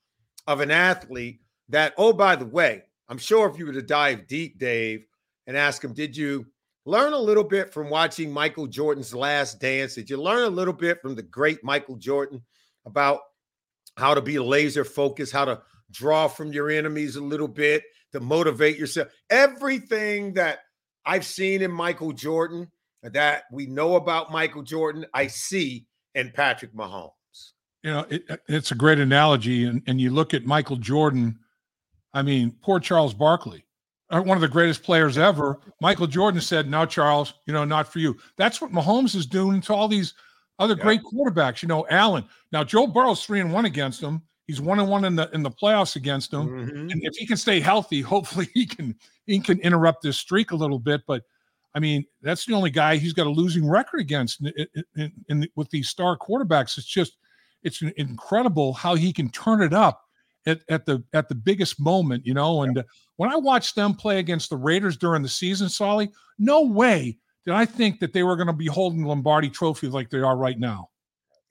of 0.48 0.60
an 0.60 0.70
athlete 0.70 1.40
that, 1.70 1.94
oh, 1.98 2.12
by 2.12 2.36
the 2.36 2.46
way, 2.46 2.84
I'm 3.08 3.18
sure 3.18 3.50
if 3.50 3.58
you 3.58 3.66
were 3.66 3.74
to 3.74 3.82
dive 3.82 4.28
deep, 4.28 4.60
Dave, 4.60 5.06
and 5.48 5.56
ask 5.56 5.82
him, 5.82 5.94
did 5.94 6.18
you 6.18 6.46
learn 6.86 7.14
a 7.14 7.20
little 7.20 7.44
bit 7.44 7.74
from 7.74 7.90
watching 7.90 8.32
Michael 8.32 8.68
Jordan's 8.68 9.14
last 9.14 9.60
dance? 9.60 9.96
Did 9.96 10.10
you 10.10 10.22
learn 10.22 10.44
a 10.44 10.50
little 10.50 10.74
bit 10.74 11.02
from 11.02 11.16
the 11.16 11.24
great 11.24 11.64
Michael 11.64 11.96
Jordan 11.96 12.44
about 12.86 13.22
how 13.98 14.14
to 14.14 14.22
be 14.22 14.40
laser 14.40 14.84
focused, 14.84 15.34
how 15.34 15.46
to 15.46 15.62
draw 15.92 16.28
from 16.28 16.52
your 16.52 16.70
enemies 16.70 17.16
a 17.16 17.22
little 17.22 17.48
bit, 17.48 17.84
to 18.12 18.20
motivate 18.20 18.78
yourself? 18.78 19.10
Everything 19.30 20.34
that 20.34 20.60
I've 21.06 21.26
seen 21.26 21.62
in 21.62 21.72
Michael 21.72 22.14
Jordan, 22.14 22.72
that 23.04 23.44
we 23.52 23.66
know 23.66 23.96
about 23.96 24.32
Michael 24.32 24.64
Jordan, 24.64 25.06
I 25.14 25.28
see 25.28 25.86
in 26.14 26.32
Patrick 26.32 26.74
Mahomes. 26.74 27.12
You 27.84 27.92
know, 27.92 28.06
it, 28.10 28.42
it's 28.48 28.72
a 28.72 28.76
great 28.76 29.00
analogy. 29.00 29.66
And, 29.66 29.84
and 29.86 30.02
you 30.02 30.10
look 30.10 30.34
at 30.34 30.46
Michael 30.46 30.78
Jordan 30.78 31.38
I 32.16 32.22
mean, 32.22 32.56
poor 32.62 32.80
Charles 32.80 33.14
Barkley, 33.14 33.58
uh, 33.58 33.65
one 34.22 34.38
of 34.38 34.42
the 34.42 34.48
greatest 34.48 34.84
players 34.84 35.18
ever. 35.18 35.60
Michael 35.82 36.08
Jordan 36.08 36.42
said, 36.42 36.70
"No, 36.70 36.86
Charles, 36.86 37.34
you 37.46 37.54
know, 37.54 37.66
not 37.66 37.92
for 37.92 38.00
you." 38.00 38.18
That's 38.38 38.62
what 38.62 38.72
Mahomes 38.72 39.16
is 39.16 39.26
doing 39.26 39.62
to 39.62 39.74
all 39.74 39.88
these 39.88 40.14
other 40.60 40.76
yeah. 40.78 40.84
great 40.84 41.02
quarterbacks. 41.04 41.62
You 41.62 41.68
know, 41.68 41.86
Allen. 41.90 42.26
Now, 42.52 42.64
Joe 42.64 42.88
Burrow's 42.88 43.26
three 43.26 43.40
and 43.40 43.52
one 43.52 43.66
against 43.66 44.02
him. 44.02 44.22
He's 44.48 44.62
one 44.62 44.80
and 44.80 44.90
one 44.90 45.06
in 45.06 45.16
the 45.16 45.30
in 45.34 45.42
the 45.44 45.50
playoffs 45.50 45.96
against 45.96 46.32
him. 46.32 46.48
Mm-hmm. 46.48 46.90
And 46.92 47.02
if 47.04 47.16
he 47.16 47.26
can 47.26 47.38
stay 47.38 47.60
healthy, 47.60 48.02
hopefully 48.02 48.48
he 48.54 48.66
can 48.66 48.96
he 49.26 49.40
can 49.40 49.60
interrupt 49.60 50.04
this 50.04 50.18
streak 50.18 50.52
a 50.52 50.56
little 50.56 50.80
bit. 50.80 51.02
But 51.08 51.24
I 51.74 51.80
mean, 51.80 52.06
that's 52.22 52.46
the 52.46 52.54
only 52.54 52.70
guy 52.70 52.98
he's 52.98 53.14
got 53.14 53.28
a 53.28 53.30
losing 53.30 53.68
record 53.68 54.00
against 54.00 54.40
in, 54.42 54.54
in, 54.76 54.84
in, 54.96 55.12
in 55.30 55.48
with 55.56 55.70
these 55.72 55.90
star 55.90 56.18
quarterbacks. 56.18 56.78
It's 56.78 56.88
just 56.88 57.18
it's 57.64 57.82
incredible 57.82 58.74
how 58.74 58.94
he 58.96 59.12
can 59.12 59.30
turn 59.30 59.62
it 59.62 59.74
up 59.74 60.05
at, 60.46 60.62
at 60.70 60.86
the 60.86 61.04
at 61.14 61.30
the 61.30 61.36
biggest 61.36 61.80
moment, 61.80 62.26
you 62.26 62.34
know. 62.34 62.64
And 62.64 62.80
uh, 62.80 62.84
when 63.18 63.32
I 63.32 63.36
watched 63.36 63.76
them 63.76 63.94
play 63.94 64.20
against 64.20 64.50
the 64.50 64.58
Raiders 64.58 64.98
during 64.98 65.22
the 65.22 65.30
season, 65.30 65.70
Solly, 65.70 66.12
no 66.38 66.62
way 66.62 67.18
did 67.46 67.54
I 67.54 67.66
think 67.66 68.00
that 68.00 68.14
they 68.14 68.24
were 68.24 68.36
going 68.36 68.48
to 68.48 68.54
be 68.54 68.68
holding 68.68 69.04
Lombardi 69.04 69.50
Trophy 69.50 69.88
like 69.88 70.10
they 70.10 70.20
are 70.20 70.38
right 70.38 70.60
now. 70.60 70.90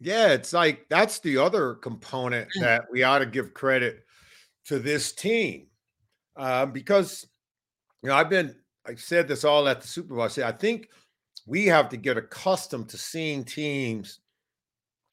Yeah, 0.01 0.29
it's 0.29 0.53
like 0.53 0.87
that's 0.89 1.21
the 1.21 1.39
other 1.39 1.75
component 1.75 2.49
that 2.61 2.85
we 2.91 3.03
ought 3.05 3.21
to 3.21 3.27
give 3.27 3.55
credit 3.55 4.05
to 4.67 4.79
this 4.79 5.13
team 5.13 5.69
uh, 6.37 6.67
because 6.67 7.27
you 8.03 8.09
know 8.09 8.17
I've 8.17 8.31
been 8.31 8.55
I 8.87 8.97
said 8.97 9.29
this 9.29 9.45
all 9.45 9.69
at 9.69 9.81
the 9.81 9.87
Super 9.87 10.15
Bowl. 10.15 10.25
I 10.25 10.29
said 10.29 10.45
I 10.45 10.57
think 10.57 10.89
we 11.47 11.67
have 11.67 11.89
to 11.91 11.97
get 11.97 12.17
accustomed 12.17 12.89
to 12.91 12.99
seeing 12.99 13.45
teams 13.45 14.21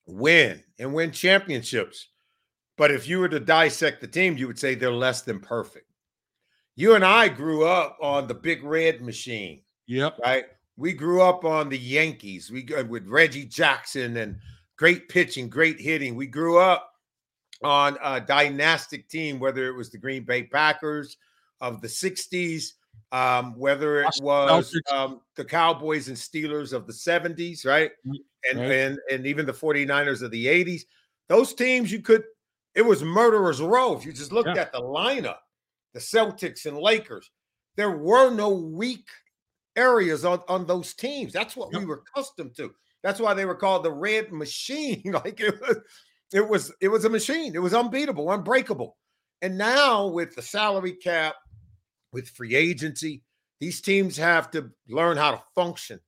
win 0.07 0.63
and 0.79 0.93
win 0.93 1.11
championships 1.11 2.07
but 2.81 2.89
if 2.89 3.07
you 3.07 3.19
were 3.19 3.29
to 3.29 3.39
dissect 3.39 4.01
the 4.01 4.07
team, 4.07 4.39
you 4.39 4.47
would 4.47 4.57
say 4.57 4.73
they're 4.73 4.91
less 4.91 5.21
than 5.21 5.39
perfect. 5.39 5.85
You 6.75 6.95
and 6.95 7.05
I 7.05 7.27
grew 7.27 7.63
up 7.63 7.95
on 8.01 8.25
the 8.25 8.33
big 8.33 8.63
red 8.63 9.01
machine. 9.01 9.61
Yep. 9.85 10.17
Right. 10.25 10.45
We 10.77 10.93
grew 10.93 11.21
up 11.21 11.45
on 11.45 11.69
the 11.69 11.77
Yankees. 11.77 12.50
We 12.50 12.67
with 12.89 13.07
Reggie 13.07 13.45
Jackson 13.45 14.17
and 14.17 14.35
great 14.79 15.09
pitching, 15.09 15.47
great 15.47 15.79
hitting. 15.79 16.15
We 16.15 16.25
grew 16.25 16.57
up 16.57 16.91
on 17.63 18.00
a 18.03 18.19
dynastic 18.19 19.07
team, 19.07 19.38
whether 19.38 19.67
it 19.67 19.75
was 19.75 19.91
the 19.91 20.00
Green 20.00 20.23
Bay 20.23 20.41
Packers 20.41 21.17
of 21.59 21.81
the 21.81 21.88
60s, 21.88 22.71
um, 23.11 23.55
whether 23.59 24.01
it 24.01 24.19
was 24.23 24.75
um, 24.91 25.21
the 25.35 25.45
Cowboys 25.45 26.07
and 26.07 26.17
Steelers 26.17 26.73
of 26.73 26.88
the 26.88 26.93
70s, 26.93 27.63
right? 27.63 27.91
Mm, 28.07 28.15
and, 28.50 28.59
right. 28.59 28.71
and 28.71 29.00
and 29.11 29.27
even 29.27 29.45
the 29.45 29.53
49ers 29.53 30.23
of 30.23 30.31
the 30.31 30.47
80s. 30.47 30.81
Those 31.29 31.53
teams 31.53 31.91
you 31.91 32.01
could 32.01 32.23
it 32.75 32.83
was 32.83 33.03
murderer's 33.03 33.61
row. 33.61 33.95
If 33.95 34.05
you 34.05 34.13
just 34.13 34.31
looked 34.31 34.49
yeah. 34.55 34.61
at 34.61 34.71
the 34.71 34.81
lineup, 34.81 35.39
the 35.93 35.99
Celtics 35.99 36.65
and 36.65 36.77
Lakers, 36.77 37.29
there 37.75 37.91
were 37.91 38.31
no 38.31 38.49
weak 38.49 39.07
areas 39.75 40.25
on, 40.25 40.41
on 40.47 40.65
those 40.65 40.93
teams. 40.93 41.33
That's 41.33 41.55
what 41.55 41.73
we 41.73 41.85
were 41.85 42.03
accustomed 42.07 42.55
to. 42.57 42.71
That's 43.03 43.19
why 43.19 43.33
they 43.33 43.45
were 43.45 43.55
called 43.55 43.83
the 43.83 43.91
red 43.91 44.31
machine. 44.31 45.01
like 45.25 45.39
it 45.39 45.59
was, 45.59 45.77
it 46.33 46.47
was, 46.47 46.73
it 46.81 46.87
was 46.87 47.05
a 47.05 47.09
machine. 47.09 47.55
It 47.55 47.61
was 47.61 47.73
unbeatable, 47.73 48.31
unbreakable. 48.31 48.97
And 49.41 49.57
now 49.57 50.07
with 50.07 50.35
the 50.35 50.41
salary 50.41 50.93
cap, 50.93 51.35
with 52.13 52.29
free 52.29 52.55
agency, 52.55 53.23
these 53.59 53.81
teams 53.81 54.17
have 54.17 54.51
to 54.51 54.69
learn 54.89 55.17
how 55.17 55.31
to 55.31 55.43
function 55.55 55.99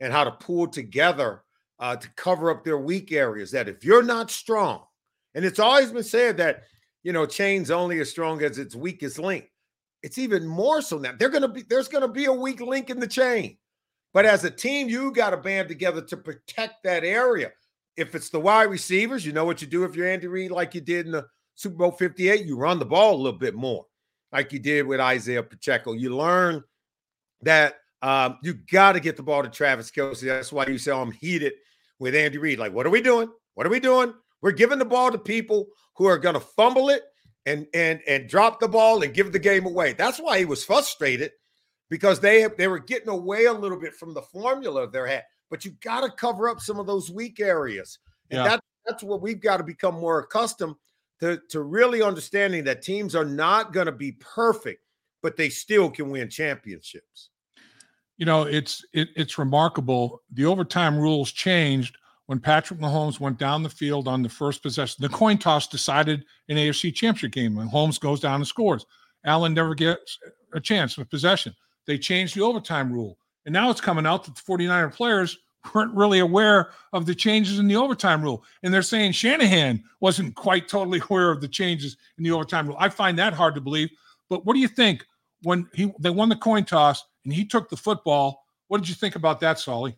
and 0.00 0.12
how 0.12 0.24
to 0.24 0.32
pull 0.32 0.68
together 0.68 1.42
uh, 1.78 1.96
to 1.96 2.08
cover 2.16 2.50
up 2.50 2.64
their 2.64 2.78
weak 2.78 3.12
areas. 3.12 3.50
That 3.50 3.68
if 3.68 3.84
you're 3.84 4.02
not 4.02 4.30
strong, 4.30 4.84
and 5.36 5.44
it's 5.44 5.60
always 5.60 5.92
been 5.92 6.02
said 6.02 6.38
that, 6.38 6.64
you 7.04 7.12
know, 7.12 7.26
chain's 7.26 7.70
only 7.70 8.00
as 8.00 8.10
strong 8.10 8.42
as 8.42 8.58
its 8.58 8.74
weakest 8.74 9.18
link. 9.18 9.48
It's 10.02 10.18
even 10.18 10.46
more 10.46 10.82
so 10.82 10.98
now. 10.98 11.12
They're 11.16 11.28
gonna 11.28 11.46
be 11.46 11.62
there's 11.62 11.88
gonna 11.88 12.08
be 12.08 12.24
a 12.24 12.32
weak 12.32 12.60
link 12.60 12.90
in 12.90 12.98
the 12.98 13.06
chain. 13.06 13.58
But 14.12 14.24
as 14.24 14.44
a 14.44 14.50
team, 14.50 14.88
you 14.88 15.12
got 15.12 15.30
to 15.30 15.36
band 15.36 15.68
together 15.68 16.00
to 16.00 16.16
protect 16.16 16.82
that 16.84 17.04
area. 17.04 17.52
If 17.98 18.14
it's 18.14 18.30
the 18.30 18.40
wide 18.40 18.70
receivers, 18.70 19.26
you 19.26 19.32
know 19.32 19.44
what 19.44 19.60
you 19.60 19.66
do 19.66 19.84
if 19.84 19.94
you're 19.94 20.08
Andy 20.08 20.26
Reid, 20.26 20.50
like 20.50 20.74
you 20.74 20.80
did 20.80 21.04
in 21.04 21.12
the 21.12 21.26
Super 21.54 21.76
Bowl 21.76 21.90
58, 21.90 22.46
you 22.46 22.56
run 22.56 22.78
the 22.78 22.86
ball 22.86 23.14
a 23.14 23.20
little 23.20 23.38
bit 23.38 23.54
more, 23.54 23.84
like 24.32 24.52
you 24.52 24.58
did 24.58 24.86
with 24.86 25.00
Isaiah 25.00 25.42
Pacheco. 25.42 25.92
You 25.92 26.16
learn 26.16 26.64
that 27.42 27.74
um, 28.00 28.38
you 28.42 28.54
got 28.54 28.92
to 28.92 29.00
get 29.00 29.18
the 29.18 29.22
ball 29.22 29.42
to 29.42 29.50
Travis 29.50 29.90
Kelce. 29.90 30.22
That's 30.22 30.50
why 30.50 30.66
you 30.66 30.78
saw 30.78 31.02
him 31.02 31.12
heated 31.12 31.52
with 31.98 32.14
Andy 32.14 32.38
Reid. 32.38 32.58
Like, 32.58 32.72
what 32.72 32.86
are 32.86 32.90
we 32.90 33.02
doing? 33.02 33.30
What 33.54 33.66
are 33.66 33.70
we 33.70 33.80
doing? 33.80 34.14
We're 34.42 34.52
giving 34.52 34.78
the 34.78 34.84
ball 34.84 35.10
to 35.10 35.18
people 35.18 35.66
who 35.96 36.06
are 36.06 36.18
going 36.18 36.34
to 36.34 36.40
fumble 36.40 36.90
it 36.90 37.02
and 37.46 37.66
and 37.72 38.00
and 38.06 38.28
drop 38.28 38.60
the 38.60 38.68
ball 38.68 39.02
and 39.02 39.14
give 39.14 39.32
the 39.32 39.38
game 39.38 39.66
away. 39.66 39.92
That's 39.92 40.18
why 40.18 40.38
he 40.38 40.44
was 40.44 40.64
frustrated 40.64 41.32
because 41.88 42.20
they 42.20 42.46
they 42.58 42.68
were 42.68 42.78
getting 42.78 43.08
away 43.08 43.46
a 43.46 43.52
little 43.52 43.78
bit 43.78 43.94
from 43.94 44.14
the 44.14 44.22
formula 44.22 44.88
they 44.90 44.98
had. 45.10 45.24
But 45.48 45.64
you 45.64 45.72
got 45.80 46.00
to 46.00 46.10
cover 46.10 46.48
up 46.48 46.60
some 46.60 46.78
of 46.78 46.86
those 46.86 47.10
weak 47.10 47.38
areas, 47.38 47.98
and 48.30 48.38
yeah. 48.38 48.48
that, 48.48 48.60
that's 48.84 49.02
what 49.04 49.22
we've 49.22 49.40
got 49.40 49.58
to 49.58 49.64
become 49.64 49.94
more 49.94 50.18
accustomed 50.18 50.74
to 51.20 51.40
to 51.50 51.62
really 51.62 52.02
understanding 52.02 52.64
that 52.64 52.82
teams 52.82 53.14
are 53.14 53.24
not 53.24 53.72
going 53.72 53.86
to 53.86 53.92
be 53.92 54.12
perfect, 54.12 54.82
but 55.22 55.36
they 55.36 55.48
still 55.48 55.88
can 55.88 56.10
win 56.10 56.28
championships. 56.28 57.30
You 58.18 58.26
know, 58.26 58.42
it's 58.42 58.84
it, 58.92 59.08
it's 59.14 59.38
remarkable. 59.38 60.22
The 60.32 60.46
overtime 60.46 60.98
rules 60.98 61.30
changed 61.30 61.96
when 62.26 62.40
Patrick 62.40 62.80
Mahomes 62.80 63.20
went 63.20 63.38
down 63.38 63.62
the 63.62 63.68
field 63.68 64.08
on 64.08 64.22
the 64.22 64.28
first 64.28 64.62
possession. 64.62 64.96
The 65.00 65.08
coin 65.08 65.38
toss 65.38 65.66
decided 65.66 66.24
an 66.48 66.56
AFC 66.56 66.94
championship 66.94 67.32
game 67.32 67.54
when 67.54 67.68
Holmes 67.68 67.98
goes 67.98 68.20
down 68.20 68.36
and 68.36 68.46
scores. 68.46 68.84
Allen 69.24 69.54
never 69.54 69.74
gets 69.74 70.18
a 70.52 70.60
chance 70.60 70.98
of 70.98 71.08
possession. 71.10 71.54
They 71.86 71.98
changed 71.98 72.36
the 72.36 72.42
overtime 72.42 72.92
rule. 72.92 73.18
And 73.44 73.52
now 73.52 73.70
it's 73.70 73.80
coming 73.80 74.06
out 74.06 74.24
that 74.24 74.34
the 74.34 74.42
49er 74.42 74.92
players 74.92 75.38
weren't 75.74 75.94
really 75.94 76.18
aware 76.18 76.70
of 76.92 77.06
the 77.06 77.14
changes 77.14 77.58
in 77.58 77.68
the 77.68 77.76
overtime 77.76 78.22
rule. 78.22 78.44
And 78.62 78.72
they're 78.72 78.82
saying 78.82 79.12
Shanahan 79.12 79.82
wasn't 80.00 80.34
quite 80.34 80.68
totally 80.68 81.00
aware 81.10 81.30
of 81.30 81.40
the 81.40 81.48
changes 81.48 81.96
in 82.18 82.24
the 82.24 82.32
overtime 82.32 82.66
rule. 82.66 82.76
I 82.78 82.88
find 82.88 83.18
that 83.18 83.34
hard 83.34 83.54
to 83.54 83.60
believe. 83.60 83.90
But 84.28 84.44
what 84.44 84.54
do 84.54 84.60
you 84.60 84.68
think 84.68 85.06
when 85.42 85.68
he 85.74 85.92
they 86.00 86.10
won 86.10 86.28
the 86.28 86.36
coin 86.36 86.64
toss 86.64 87.04
and 87.24 87.32
he 87.32 87.44
took 87.44 87.68
the 87.68 87.76
football? 87.76 88.44
What 88.68 88.78
did 88.78 88.88
you 88.88 88.96
think 88.96 89.14
about 89.14 89.38
that, 89.40 89.60
Solly? 89.60 89.96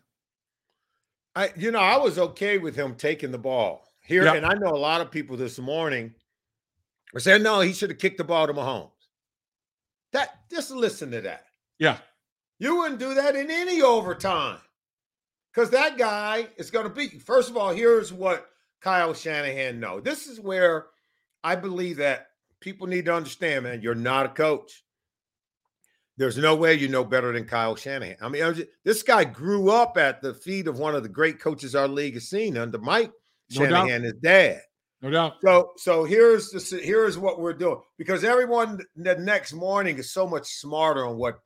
I, 1.35 1.51
you 1.55 1.71
know, 1.71 1.79
I 1.79 1.97
was 1.97 2.17
okay 2.17 2.57
with 2.57 2.75
him 2.75 2.95
taking 2.95 3.31
the 3.31 3.37
ball 3.37 3.85
here, 4.03 4.23
yep. 4.23 4.35
and 4.35 4.45
I 4.45 4.53
know 4.55 4.69
a 4.69 4.77
lot 4.77 5.01
of 5.01 5.11
people 5.11 5.37
this 5.37 5.59
morning 5.59 6.13
were 7.13 7.19
saying, 7.19 7.43
"No, 7.43 7.61
he 7.61 7.73
should 7.73 7.91
have 7.91 7.99
kicked 7.99 8.17
the 8.17 8.23
ball 8.23 8.47
to 8.47 8.53
Mahomes." 8.53 8.91
That 10.11 10.49
just 10.49 10.71
listen 10.71 11.11
to 11.11 11.21
that. 11.21 11.45
Yeah, 11.77 11.97
you 12.57 12.77
wouldn't 12.77 12.99
do 12.99 13.13
that 13.13 13.35
in 13.35 13.51
any 13.51 13.81
overtime 13.81 14.59
because 15.53 15.69
that 15.69 15.97
guy 15.97 16.47
is 16.57 16.71
going 16.71 16.87
to 16.87 16.93
beat 16.93 17.13
you. 17.13 17.19
First 17.19 17.49
of 17.49 17.57
all, 17.57 17.71
here's 17.71 18.11
what 18.11 18.49
Kyle 18.81 19.13
Shanahan 19.13 19.79
no. 19.79 19.99
This 19.99 20.27
is 20.27 20.39
where 20.39 20.87
I 21.43 21.55
believe 21.55 21.97
that 21.97 22.27
people 22.59 22.87
need 22.87 23.05
to 23.05 23.13
understand, 23.13 23.63
man, 23.63 23.81
you're 23.81 23.95
not 23.95 24.25
a 24.25 24.29
coach. 24.29 24.83
There's 26.19 26.37
no 26.37 26.53
way 26.53 26.73
you 26.73 26.89
know 26.89 27.05
better 27.05 27.31
than 27.31 27.45
Kyle 27.45 27.77
Shanahan. 27.77 28.17
I 28.21 28.27
mean, 28.27 28.67
this 28.83 29.03
guy 29.03 29.23
grew 29.23 29.71
up 29.71 29.97
at 29.97 30.21
the 30.21 30.33
feet 30.33 30.67
of 30.67 30.77
one 30.77 30.93
of 30.93 31.01
the 31.01 31.07
great 31.07 31.39
coaches 31.39 31.75
our 31.75 31.87
league 31.87 32.15
has 32.15 32.27
seen 32.27 32.57
under 32.57 32.77
Mike 32.77 33.13
no 33.51 33.61
Shanahan, 33.61 34.03
his 34.03 34.13
dad. 34.21 34.59
No 35.01 35.11
doubt. 35.11 35.35
So, 35.41 35.71
so 35.77 36.03
here's 36.03 36.49
the 36.49 36.81
here's 36.83 37.17
what 37.17 37.39
we're 37.39 37.53
doing 37.53 37.79
because 37.97 38.25
everyone 38.25 38.81
the 38.97 39.15
next 39.15 39.53
morning 39.53 39.97
is 39.97 40.11
so 40.11 40.27
much 40.27 40.45
smarter 40.45 41.05
on 41.05 41.15
what 41.15 41.39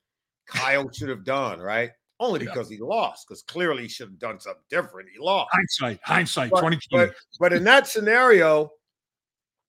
Kyle 0.48 0.90
should 0.92 1.10
have 1.10 1.24
done, 1.24 1.60
right? 1.60 1.92
Only 2.20 2.40
because 2.40 2.68
he 2.68 2.80
lost, 2.80 3.28
because 3.28 3.44
clearly 3.44 3.84
he 3.84 3.90
should 3.90 4.08
have 4.08 4.18
done 4.18 4.40
something 4.40 4.64
different. 4.72 5.08
He 5.14 5.20
lost. 5.20 5.52
Hindsight, 5.54 6.00
hindsight, 6.04 6.50
twenty 6.50 6.80
twenty. 6.90 7.12
But, 7.12 7.16
but 7.40 7.54
in 7.54 7.64
that 7.66 7.86
scenario, 7.86 8.72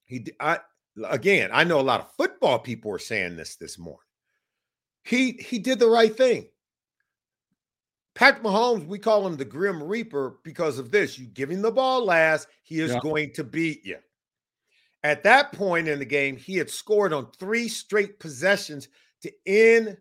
he 0.07 0.29
I 0.41 0.61
again, 1.11 1.51
I 1.53 1.65
know 1.65 1.79
a 1.79 1.83
lot 1.83 2.01
of 2.01 2.11
football 2.17 2.59
people 2.59 2.91
are 2.91 2.99
saying 2.99 3.37
this 3.37 3.57
this 3.57 3.79
morning. 3.79 3.99
He 5.05 5.33
he 5.33 5.59
did 5.59 5.79
the 5.79 5.89
right 5.89 6.15
thing. 6.15 6.47
Patrick 8.15 8.45
Mahomes, 8.45 8.87
we 8.87 8.99
call 8.99 9.27
him 9.27 9.37
the 9.37 9.45
Grim 9.45 9.83
Reaper 9.83 10.39
because 10.45 10.79
of 10.79 10.91
this. 10.91 11.19
You 11.19 11.27
give 11.27 11.51
him 11.51 11.63
the 11.63 11.73
ball 11.73 12.05
last, 12.05 12.47
he 12.63 12.81
is 12.81 12.93
yeah. 12.93 13.01
going 13.01 13.33
to 13.35 13.45
beat 13.45 13.85
you. 13.85 13.99
At 15.03 15.25
that 15.25 15.53
point 15.53 15.89
in 15.89 15.99
the 15.99 16.05
game, 16.05 16.37
he 16.37 16.57
had 16.57 16.71
scored 16.71 17.13
on 17.13 17.31
three 17.39 17.69
straight 17.69 18.21
possessions 18.21 18.89
to 19.23 19.33
end 19.47 19.97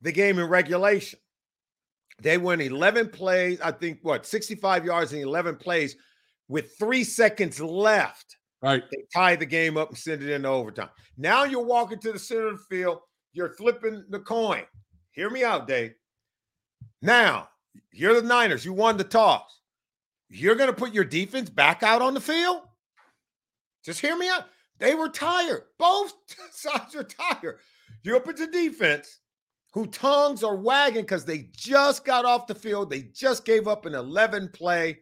the 0.00 0.12
game 0.12 0.38
in 0.38 0.46
regulation. 0.46 1.18
They 2.22 2.38
went 2.38 2.62
11 2.62 3.10
plays, 3.10 3.60
I 3.60 3.72
think, 3.72 3.98
what, 4.02 4.24
65 4.24 4.86
yards 4.86 5.12
in 5.12 5.20
11 5.20 5.56
plays 5.56 5.96
with 6.48 6.78
three 6.78 7.04
seconds 7.04 7.60
left. 7.60 8.36
Right. 8.62 8.82
They 8.90 9.04
tie 9.12 9.36
the 9.36 9.44
game 9.44 9.76
up 9.76 9.90
and 9.90 9.98
send 9.98 10.22
it 10.22 10.30
into 10.30 10.48
overtime. 10.48 10.88
Now 11.18 11.44
you're 11.44 11.64
walking 11.64 11.98
to 11.98 12.12
the 12.12 12.18
center 12.18 12.48
of 12.48 12.58
the 12.58 12.76
field. 12.76 13.00
You're 13.36 13.50
flipping 13.50 14.02
the 14.08 14.20
coin. 14.20 14.62
Hear 15.10 15.28
me 15.28 15.44
out, 15.44 15.68
Dave. 15.68 15.92
Now, 17.02 17.50
you're 17.92 18.18
the 18.18 18.26
Niners. 18.26 18.64
You 18.64 18.72
won 18.72 18.96
the 18.96 19.04
toss. 19.04 19.60
You're 20.30 20.54
going 20.54 20.70
to 20.70 20.76
put 20.76 20.94
your 20.94 21.04
defense 21.04 21.50
back 21.50 21.82
out 21.82 22.00
on 22.00 22.14
the 22.14 22.20
field? 22.20 22.62
Just 23.84 24.00
hear 24.00 24.16
me 24.16 24.30
out. 24.30 24.46
They 24.78 24.94
were 24.94 25.10
tired. 25.10 25.64
Both 25.78 26.14
sides 26.50 26.96
are 26.96 27.04
tired. 27.04 27.58
You're 28.02 28.16
up 28.16 28.26
into 28.26 28.46
defense 28.46 29.20
who 29.74 29.86
tongues 29.88 30.42
are 30.42 30.56
wagging 30.56 31.02
because 31.02 31.26
they 31.26 31.50
just 31.54 32.06
got 32.06 32.24
off 32.24 32.46
the 32.46 32.54
field. 32.54 32.88
They 32.88 33.02
just 33.02 33.44
gave 33.44 33.68
up 33.68 33.84
an 33.84 33.94
11 33.94 34.48
play, 34.54 35.00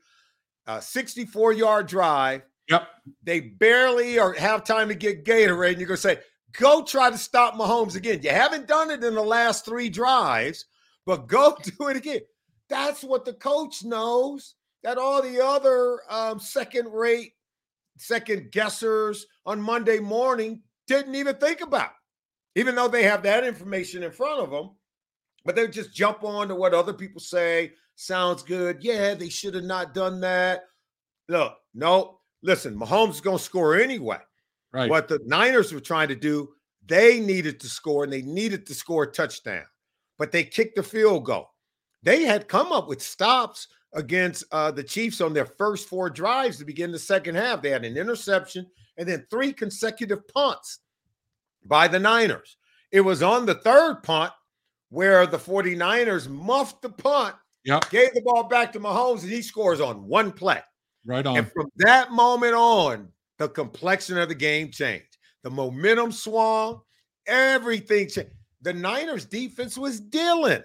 64 0.80 1.52
yard 1.52 1.86
drive. 1.86 2.42
Yep. 2.68 2.88
They 3.22 3.40
barely 3.40 4.18
are 4.18 4.32
have 4.32 4.64
time 4.64 4.88
to 4.88 4.96
get 4.96 5.24
Gatorade. 5.24 5.70
And 5.70 5.78
you're 5.78 5.86
going 5.86 5.96
to 5.96 6.02
say, 6.02 6.18
go 6.58 6.82
try 6.82 7.10
to 7.10 7.18
stop 7.18 7.54
Mahomes 7.54 7.96
again. 7.96 8.20
You 8.22 8.30
haven't 8.30 8.68
done 8.68 8.90
it 8.90 9.04
in 9.04 9.14
the 9.14 9.22
last 9.22 9.64
three 9.64 9.88
drives, 9.88 10.66
but 11.06 11.26
go 11.26 11.56
do 11.62 11.88
it 11.88 11.96
again. 11.96 12.20
That's 12.68 13.04
what 13.04 13.24
the 13.24 13.34
coach 13.34 13.84
knows 13.84 14.54
that 14.82 14.98
all 14.98 15.22
the 15.22 15.44
other 15.44 16.00
um, 16.08 16.38
second 16.38 16.92
rate, 16.92 17.32
second 17.98 18.52
guessers 18.52 19.22
on 19.46 19.60
Monday 19.60 19.98
morning 19.98 20.62
didn't 20.86 21.14
even 21.14 21.36
think 21.36 21.60
about, 21.60 21.90
even 22.54 22.74
though 22.74 22.88
they 22.88 23.02
have 23.02 23.22
that 23.22 23.44
information 23.44 24.02
in 24.02 24.12
front 24.12 24.40
of 24.40 24.50
them. 24.50 24.70
But 25.44 25.56
they 25.56 25.68
just 25.68 25.94
jump 25.94 26.24
on 26.24 26.48
to 26.48 26.54
what 26.54 26.72
other 26.72 26.94
people 26.94 27.20
say. 27.20 27.72
Sounds 27.96 28.42
good. 28.42 28.82
Yeah, 28.82 29.14
they 29.14 29.28
should 29.28 29.54
have 29.54 29.64
not 29.64 29.92
done 29.92 30.20
that. 30.20 30.64
Look, 31.28 31.54
no, 31.74 32.20
listen, 32.42 32.78
Mahomes 32.78 33.10
is 33.10 33.20
going 33.20 33.38
to 33.38 33.44
score 33.44 33.76
anyway. 33.76 34.18
Right. 34.74 34.90
What 34.90 35.06
the 35.06 35.20
Niners 35.24 35.72
were 35.72 35.78
trying 35.78 36.08
to 36.08 36.16
do, 36.16 36.48
they 36.84 37.20
needed 37.20 37.60
to 37.60 37.68
score 37.68 38.02
and 38.02 38.12
they 38.12 38.22
needed 38.22 38.66
to 38.66 38.74
score 38.74 39.04
a 39.04 39.10
touchdown, 39.10 39.62
but 40.18 40.32
they 40.32 40.42
kicked 40.42 40.74
the 40.74 40.82
field 40.82 41.24
goal. 41.24 41.48
They 42.02 42.24
had 42.24 42.48
come 42.48 42.72
up 42.72 42.88
with 42.88 43.00
stops 43.00 43.68
against 43.92 44.42
uh, 44.50 44.72
the 44.72 44.82
Chiefs 44.82 45.20
on 45.20 45.32
their 45.32 45.46
first 45.46 45.88
four 45.88 46.10
drives 46.10 46.58
to 46.58 46.64
begin 46.64 46.90
the 46.90 46.98
second 46.98 47.36
half. 47.36 47.62
They 47.62 47.70
had 47.70 47.84
an 47.84 47.96
interception 47.96 48.66
and 48.98 49.08
then 49.08 49.24
three 49.30 49.52
consecutive 49.52 50.26
punts 50.26 50.80
by 51.64 51.86
the 51.86 52.00
Niners. 52.00 52.56
It 52.90 53.00
was 53.00 53.22
on 53.22 53.46
the 53.46 53.54
third 53.54 54.02
punt 54.02 54.32
where 54.88 55.24
the 55.24 55.38
49ers 55.38 56.28
muffed 56.28 56.82
the 56.82 56.90
punt, 56.90 57.36
yep. 57.64 57.88
gave 57.90 58.12
the 58.12 58.22
ball 58.22 58.48
back 58.48 58.72
to 58.72 58.80
Mahomes, 58.80 59.22
and 59.22 59.30
he 59.30 59.40
scores 59.40 59.80
on 59.80 60.08
one 60.08 60.32
play. 60.32 60.60
Right 61.06 61.24
on. 61.24 61.36
And 61.36 61.52
from 61.52 61.68
that 61.76 62.10
moment 62.10 62.54
on, 62.54 63.08
the 63.38 63.48
complexion 63.48 64.18
of 64.18 64.28
the 64.28 64.34
game 64.34 64.70
changed. 64.70 65.16
The 65.42 65.50
momentum 65.50 66.12
swung, 66.12 66.80
everything 67.26 68.08
changed. 68.08 68.32
The 68.62 68.72
Niners 68.72 69.26
defense 69.26 69.76
was 69.76 70.00
dealing. 70.00 70.62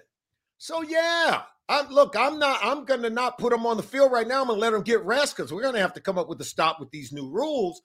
So 0.58 0.82
yeah, 0.82 1.42
I'm 1.68 1.88
look, 1.88 2.16
I'm 2.16 2.38
not, 2.38 2.60
I'm 2.62 2.84
gonna 2.84 3.10
not 3.10 3.38
put 3.38 3.50
them 3.50 3.66
on 3.66 3.76
the 3.76 3.82
field 3.82 4.12
right 4.12 4.26
now. 4.26 4.40
I'm 4.40 4.48
gonna 4.48 4.58
let 4.58 4.72
them 4.72 4.82
get 4.82 5.04
rest 5.04 5.36
because 5.36 5.52
we're 5.52 5.62
gonna 5.62 5.80
have 5.80 5.94
to 5.94 6.00
come 6.00 6.18
up 6.18 6.28
with 6.28 6.40
a 6.40 6.44
stop 6.44 6.80
with 6.80 6.90
these 6.90 7.12
new 7.12 7.30
rules. 7.30 7.82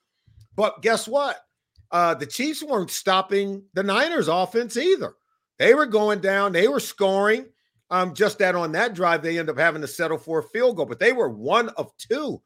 But 0.56 0.82
guess 0.82 1.06
what? 1.06 1.38
Uh, 1.90 2.14
the 2.14 2.26
Chiefs 2.26 2.62
weren't 2.62 2.90
stopping 2.90 3.62
the 3.74 3.82
Niners 3.82 4.28
offense 4.28 4.76
either. 4.76 5.14
They 5.58 5.74
were 5.74 5.86
going 5.86 6.20
down, 6.20 6.52
they 6.52 6.68
were 6.68 6.80
scoring. 6.80 7.46
Um, 7.88 8.14
just 8.14 8.38
that 8.38 8.56
on 8.56 8.72
that 8.72 8.94
drive, 8.94 9.22
they 9.22 9.38
end 9.38 9.48
up 9.48 9.58
having 9.58 9.82
to 9.82 9.88
settle 9.88 10.18
for 10.18 10.40
a 10.40 10.48
field 10.48 10.76
goal, 10.76 10.86
but 10.86 10.98
they 10.98 11.12
were 11.12 11.28
one 11.28 11.68
of 11.70 11.92
two 11.98 12.42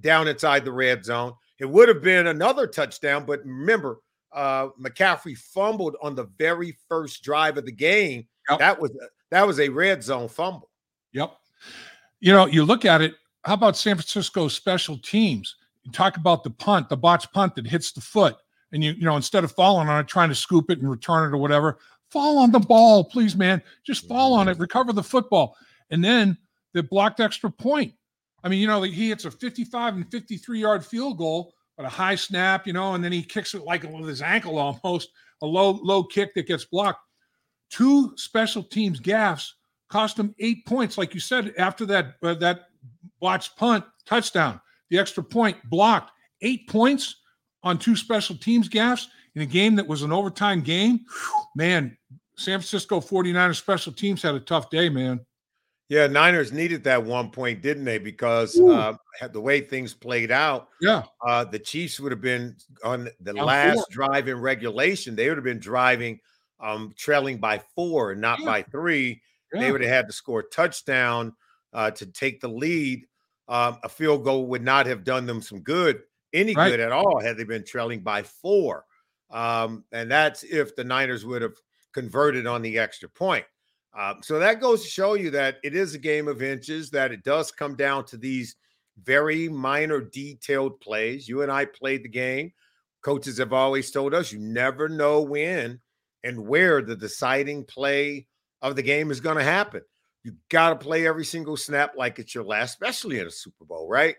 down 0.00 0.26
inside 0.26 0.64
the 0.64 0.72
red 0.72 1.04
zone. 1.04 1.34
It 1.60 1.68
would 1.68 1.88
have 1.88 2.02
been 2.02 2.28
another 2.28 2.66
touchdown, 2.66 3.24
but 3.26 3.44
remember, 3.44 3.98
uh, 4.32 4.68
McCaffrey 4.80 5.36
fumbled 5.36 5.94
on 6.02 6.14
the 6.14 6.24
very 6.38 6.76
first 6.88 7.22
drive 7.22 7.58
of 7.58 7.66
the 7.66 7.72
game. 7.72 8.26
Yep. 8.48 8.58
That 8.58 8.80
was 8.80 8.90
that 9.30 9.46
was 9.46 9.60
a 9.60 9.68
red 9.68 10.02
zone 10.02 10.28
fumble. 10.28 10.70
Yep. 11.12 11.36
You 12.20 12.32
know, 12.32 12.46
you 12.46 12.64
look 12.64 12.84
at 12.84 13.02
it. 13.02 13.14
How 13.44 13.54
about 13.54 13.76
San 13.76 13.96
Francisco 13.96 14.48
special 14.48 14.98
teams? 14.98 15.56
You 15.82 15.92
talk 15.92 16.16
about 16.16 16.44
the 16.44 16.50
punt, 16.50 16.88
the 16.88 16.96
botch 16.96 17.30
punt 17.32 17.54
that 17.56 17.66
hits 17.66 17.92
the 17.92 18.00
foot, 18.00 18.36
and 18.72 18.82
you 18.82 18.92
you 18.92 19.04
know 19.04 19.16
instead 19.16 19.44
of 19.44 19.52
falling 19.52 19.88
on 19.88 20.00
it, 20.00 20.08
trying 20.08 20.30
to 20.30 20.34
scoop 20.34 20.70
it 20.70 20.80
and 20.80 20.90
return 20.90 21.28
it 21.28 21.34
or 21.34 21.38
whatever, 21.38 21.78
fall 22.10 22.38
on 22.38 22.52
the 22.52 22.58
ball, 22.58 23.04
please, 23.04 23.36
man. 23.36 23.62
Just 23.84 24.08
fall 24.08 24.32
on 24.32 24.48
it, 24.48 24.52
mm-hmm. 24.52 24.62
recover 24.62 24.94
the 24.94 25.02
football, 25.02 25.56
and 25.90 26.02
then 26.02 26.38
the 26.72 26.82
blocked 26.82 27.20
extra 27.20 27.50
point. 27.50 27.92
I 28.42 28.48
mean, 28.48 28.60
you 28.60 28.66
know, 28.66 28.82
he 28.82 29.08
hits 29.08 29.24
a 29.24 29.30
55 29.30 29.94
and 29.96 30.10
53 30.10 30.60
yard 30.60 30.84
field 30.84 31.18
goal, 31.18 31.54
but 31.76 31.86
a 31.86 31.90
high 31.90 32.14
snap, 32.14 32.66
you 32.66 32.72
know, 32.72 32.94
and 32.94 33.04
then 33.04 33.12
he 33.12 33.22
kicks 33.22 33.54
it 33.54 33.64
like 33.64 33.82
with 33.82 34.08
his 34.08 34.22
ankle 34.22 34.58
almost, 34.58 35.10
a 35.42 35.46
low 35.46 35.78
low 35.82 36.04
kick 36.04 36.34
that 36.34 36.46
gets 36.46 36.64
blocked 36.64 37.00
two 37.70 38.12
special 38.16 38.62
teams 38.62 39.00
gaffes 39.00 39.52
cost 39.88 40.18
him 40.18 40.34
eight 40.38 40.66
points, 40.66 40.98
like 40.98 41.14
you 41.14 41.20
said, 41.20 41.54
after 41.56 41.86
that 41.86 42.16
uh, 42.22 42.34
that 42.34 42.66
watch 43.20 43.54
punt 43.56 43.84
touchdown, 44.04 44.60
the 44.90 44.98
extra 44.98 45.22
point 45.22 45.56
blocked, 45.70 46.10
eight 46.42 46.68
points 46.68 47.16
on 47.62 47.78
two 47.78 47.96
special 47.96 48.36
teams 48.36 48.68
gaffes 48.68 49.06
in 49.34 49.42
a 49.42 49.46
game 49.46 49.76
that 49.76 49.86
was 49.86 50.02
an 50.02 50.12
overtime 50.12 50.60
game. 50.60 51.00
Man, 51.56 51.96
San 52.36 52.58
Francisco 52.58 53.00
49ers 53.00 53.56
special 53.56 53.92
teams 53.92 54.22
had 54.22 54.34
a 54.34 54.40
tough 54.40 54.70
day, 54.70 54.88
man. 54.88 55.20
Yeah, 55.90 56.06
Niners 56.06 56.52
needed 56.52 56.84
that 56.84 57.04
one 57.04 57.30
point, 57.30 57.62
didn't 57.62 57.84
they? 57.84 57.98
Because 57.98 58.58
uh, 58.58 58.94
the 59.32 59.40
way 59.40 59.60
things 59.60 59.92
played 59.92 60.30
out, 60.30 60.68
yeah, 60.80 61.02
uh, 61.26 61.44
the 61.44 61.58
Chiefs 61.58 61.98
would 61.98 62.12
have 62.12 62.20
been 62.20 62.56
on 62.84 63.08
the 63.20 63.32
last 63.32 63.74
four. 63.74 63.86
drive 63.90 64.28
in 64.28 64.40
regulation. 64.40 65.16
They 65.16 65.28
would 65.28 65.36
have 65.36 65.44
been 65.44 65.58
driving 65.58 66.20
um, 66.60 66.94
trailing 66.96 67.38
by 67.38 67.60
four 67.74 68.14
not 68.14 68.38
yeah. 68.40 68.46
by 68.46 68.62
three, 68.62 69.20
yeah. 69.52 69.60
they 69.60 69.72
would 69.72 69.80
have 69.80 69.90
had 69.90 70.06
to 70.06 70.12
score 70.12 70.40
a 70.40 70.44
touchdown 70.44 71.34
uh, 71.72 71.90
to 71.92 72.06
take 72.06 72.40
the 72.40 72.48
lead. 72.48 73.06
Um, 73.48 73.78
a 73.82 73.88
field 73.88 74.24
goal 74.24 74.46
would 74.46 74.62
not 74.62 74.86
have 74.86 75.02
done 75.02 75.26
them 75.26 75.42
some 75.42 75.60
good, 75.60 76.02
any 76.32 76.54
right. 76.54 76.70
good 76.70 76.80
at 76.80 76.92
all, 76.92 77.20
had 77.20 77.36
they 77.36 77.44
been 77.44 77.64
trailing 77.64 78.00
by 78.00 78.22
four. 78.22 78.84
Um, 79.30 79.84
and 79.90 80.10
that's 80.10 80.44
if 80.44 80.76
the 80.76 80.84
Niners 80.84 81.24
would 81.24 81.42
have 81.42 81.56
converted 81.92 82.46
on 82.46 82.62
the 82.62 82.78
extra 82.78 83.08
point. 83.08 83.44
Um, 83.98 84.18
so 84.22 84.38
that 84.38 84.60
goes 84.60 84.82
to 84.82 84.88
show 84.88 85.14
you 85.14 85.30
that 85.30 85.56
it 85.64 85.74
is 85.74 85.94
a 85.94 85.98
game 85.98 86.28
of 86.28 86.42
inches, 86.42 86.90
that 86.90 87.12
it 87.12 87.24
does 87.24 87.50
come 87.50 87.74
down 87.74 88.04
to 88.06 88.16
these 88.16 88.56
very 89.02 89.48
minor, 89.48 90.00
detailed 90.00 90.80
plays. 90.80 91.28
You 91.28 91.42
and 91.42 91.50
I 91.50 91.64
played 91.64 92.04
the 92.04 92.08
game. 92.08 92.52
Coaches 93.02 93.38
have 93.38 93.52
always 93.52 93.90
told 93.90 94.14
us 94.14 94.32
you 94.32 94.38
never 94.38 94.88
know 94.88 95.22
when 95.22 95.80
and 96.22 96.46
where 96.46 96.82
the 96.82 96.96
deciding 96.96 97.64
play 97.64 98.26
of 98.62 98.76
the 98.76 98.82
game 98.82 99.10
is 99.10 99.20
going 99.20 99.38
to 99.38 99.42
happen. 99.42 99.80
You 100.22 100.34
got 100.50 100.70
to 100.70 100.76
play 100.76 101.06
every 101.06 101.24
single 101.24 101.56
snap 101.56 101.94
like 101.96 102.18
it's 102.18 102.34
your 102.34 102.44
last, 102.44 102.72
especially 102.72 103.18
in 103.18 103.26
a 103.26 103.30
Super 103.30 103.64
Bowl, 103.64 103.88
right? 103.88 104.16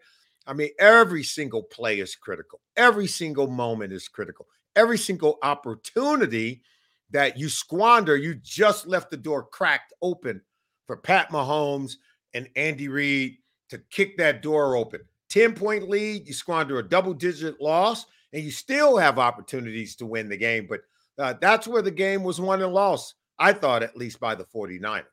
I 0.47 0.53
mean, 0.53 0.69
every 0.79 1.23
single 1.23 1.61
play 1.61 1.99
is 1.99 2.15
critical. 2.15 2.59
Every 2.75 3.05
single 3.05 3.47
moment 3.47 3.93
is 3.93 4.07
critical. 4.07 4.47
Every 4.75 4.97
single 4.97 5.37
opportunity 5.43 6.63
that 7.11 7.37
you 7.37 7.49
squander, 7.49 8.15
you 8.15 8.35
just 8.35 8.87
left 8.87 9.11
the 9.11 9.17
door 9.17 9.43
cracked 9.43 9.93
open 10.01 10.41
for 10.87 10.97
Pat 10.97 11.29
Mahomes 11.29 11.93
and 12.33 12.49
Andy 12.55 12.87
Reid 12.87 13.37
to 13.69 13.77
kick 13.89 14.17
that 14.17 14.41
door 14.41 14.75
open. 14.75 15.01
10 15.29 15.53
point 15.53 15.89
lead, 15.89 16.27
you 16.27 16.33
squander 16.33 16.79
a 16.79 16.87
double 16.87 17.13
digit 17.13 17.61
loss, 17.61 18.05
and 18.33 18.43
you 18.43 18.51
still 18.51 18.97
have 18.97 19.17
opportunities 19.17 19.95
to 19.95 20.05
win 20.05 20.27
the 20.27 20.37
game. 20.37 20.67
But 20.69 20.81
uh, 21.17 21.35
that's 21.39 21.67
where 21.67 21.81
the 21.81 21.91
game 21.91 22.23
was 22.23 22.41
won 22.41 22.61
and 22.61 22.73
lost, 22.73 23.15
I 23.39 23.53
thought, 23.53 23.83
at 23.83 23.95
least 23.95 24.19
by 24.19 24.35
the 24.35 24.43
49ers. 24.43 25.03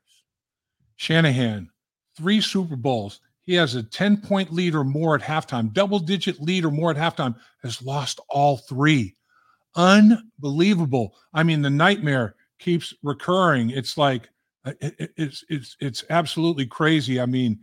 Shanahan, 0.97 1.69
three 2.17 2.41
Super 2.41 2.75
Bowls. 2.75 3.21
He 3.43 3.55
has 3.55 3.75
a 3.75 3.83
10 3.83 4.17
point 4.17 4.53
lead 4.53 4.75
or 4.75 4.83
more 4.83 5.15
at 5.15 5.21
halftime, 5.21 5.73
double 5.73 5.99
digit 5.99 6.41
lead 6.41 6.65
or 6.65 6.71
more 6.71 6.91
at 6.91 6.97
halftime, 6.97 7.35
has 7.63 7.81
lost 7.81 8.19
all 8.29 8.57
three. 8.57 9.15
Unbelievable. 9.75 11.15
I 11.33 11.43
mean, 11.43 11.61
the 11.61 11.69
nightmare 11.69 12.35
keeps 12.59 12.93
recurring. 13.03 13.69
It's 13.69 13.97
like, 13.97 14.29
uh, 14.65 14.73
it, 14.81 15.11
it's 15.15 15.43
it's 15.49 15.77
it's 15.79 16.03
absolutely 16.09 16.65
crazy. 16.65 17.19
I 17.21 17.25
mean, 17.25 17.59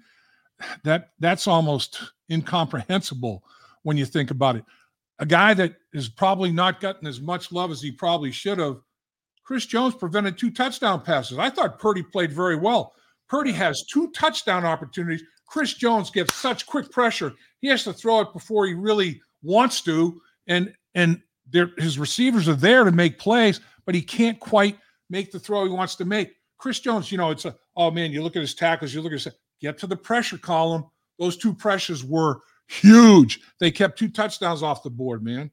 that 0.84 1.10
that's 1.18 1.46
almost 1.46 2.00
incomprehensible 2.30 3.42
when 3.82 3.96
you 3.96 4.06
think 4.06 4.30
about 4.30 4.56
it. 4.56 4.64
A 5.18 5.26
guy 5.26 5.54
that 5.54 5.76
has 5.94 6.08
probably 6.08 6.52
not 6.52 6.80
gotten 6.80 7.06
as 7.06 7.20
much 7.20 7.52
love 7.52 7.70
as 7.70 7.80
he 7.80 7.90
probably 7.90 8.30
should 8.30 8.58
have. 8.58 8.78
Chris 9.44 9.66
Jones 9.66 9.94
prevented 9.94 10.36
two 10.36 10.50
touchdown 10.50 11.00
passes. 11.00 11.38
I 11.38 11.50
thought 11.50 11.78
Purdy 11.78 12.02
played 12.02 12.32
very 12.32 12.56
well. 12.56 12.94
Purdy 13.28 13.52
has 13.52 13.84
two 13.84 14.10
touchdown 14.10 14.64
opportunities. 14.64 15.22
Chris 15.46 15.74
Jones 15.74 16.10
gets 16.10 16.34
such 16.34 16.66
quick 16.66 16.90
pressure. 16.90 17.32
He 17.60 17.68
has 17.68 17.84
to 17.84 17.92
throw 17.92 18.20
it 18.20 18.32
before 18.32 18.66
he 18.66 18.74
really 18.74 19.20
wants 19.42 19.80
to, 19.82 20.20
and 20.48 20.72
and 20.94 21.20
his 21.52 21.98
receivers 21.98 22.48
are 22.48 22.54
there 22.54 22.84
to 22.84 22.92
make 22.92 23.18
plays, 23.18 23.60
but 23.84 23.94
he 23.94 24.02
can't 24.02 24.38
quite 24.40 24.78
make 25.10 25.30
the 25.30 25.38
throw 25.38 25.64
he 25.64 25.70
wants 25.70 25.94
to 25.96 26.04
make. 26.04 26.32
Chris 26.58 26.80
Jones, 26.80 27.12
you 27.12 27.18
know, 27.18 27.30
it's 27.30 27.44
a 27.44 27.56
oh 27.76 27.90
man, 27.90 28.10
you 28.10 28.22
look 28.22 28.36
at 28.36 28.42
his 28.42 28.54
tackles, 28.54 28.92
you 28.92 29.02
look 29.02 29.12
at 29.12 29.22
his 29.22 29.28
get 29.60 29.78
to 29.78 29.86
the 29.86 29.96
pressure 29.96 30.38
column. 30.38 30.84
Those 31.18 31.36
two 31.36 31.54
pressures 31.54 32.04
were 32.04 32.40
huge. 32.68 33.40
They 33.60 33.70
kept 33.70 33.98
two 33.98 34.08
touchdowns 34.08 34.62
off 34.62 34.82
the 34.82 34.90
board, 34.90 35.22
man. 35.22 35.50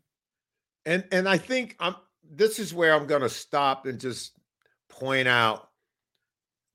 And 0.86 1.06
and 1.12 1.27
I 1.27 1.38
think 1.38 1.75
I'm 1.79 1.95
this 2.29 2.60
is 2.60 2.73
where 2.73 2.93
I'm 2.93 3.08
gonna 3.08 3.29
stop 3.29 3.86
and 3.86 3.99
just 3.99 4.34
point 4.89 5.27
out 5.27 5.69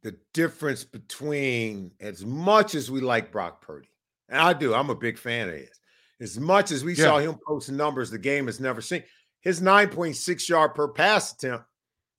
the 0.03 0.17
difference 0.33 0.85
between 0.85 1.93
as 2.01 2.25
much 2.25 2.75
as 2.75 2.91
we 2.91 3.01
like 3.01 3.33
Brock 3.33 3.61
Purdy, 3.61 3.91
and 4.29 4.41
I 4.41 4.53
do, 4.53 4.75
I'm 4.75 4.91
a 4.91 4.95
big 4.95 5.19
fan 5.19 5.49
of 5.49 5.55
his. 5.55 5.78
As 6.21 6.39
much 6.39 6.73
as 6.73 6.85
we 6.85 6.95
yeah. 6.95 7.05
saw 7.05 7.19
him 7.19 7.37
post 7.47 7.71
numbers 7.71 8.11
the 8.11 8.19
game 8.19 8.47
has 8.47 8.61
never 8.61 8.81
seen, 8.81 9.05
his 9.41 9.61
9.6 9.61 10.49
yard 10.49 10.75
per 10.75 10.89
pass 10.89 11.33
attempt 11.33 11.65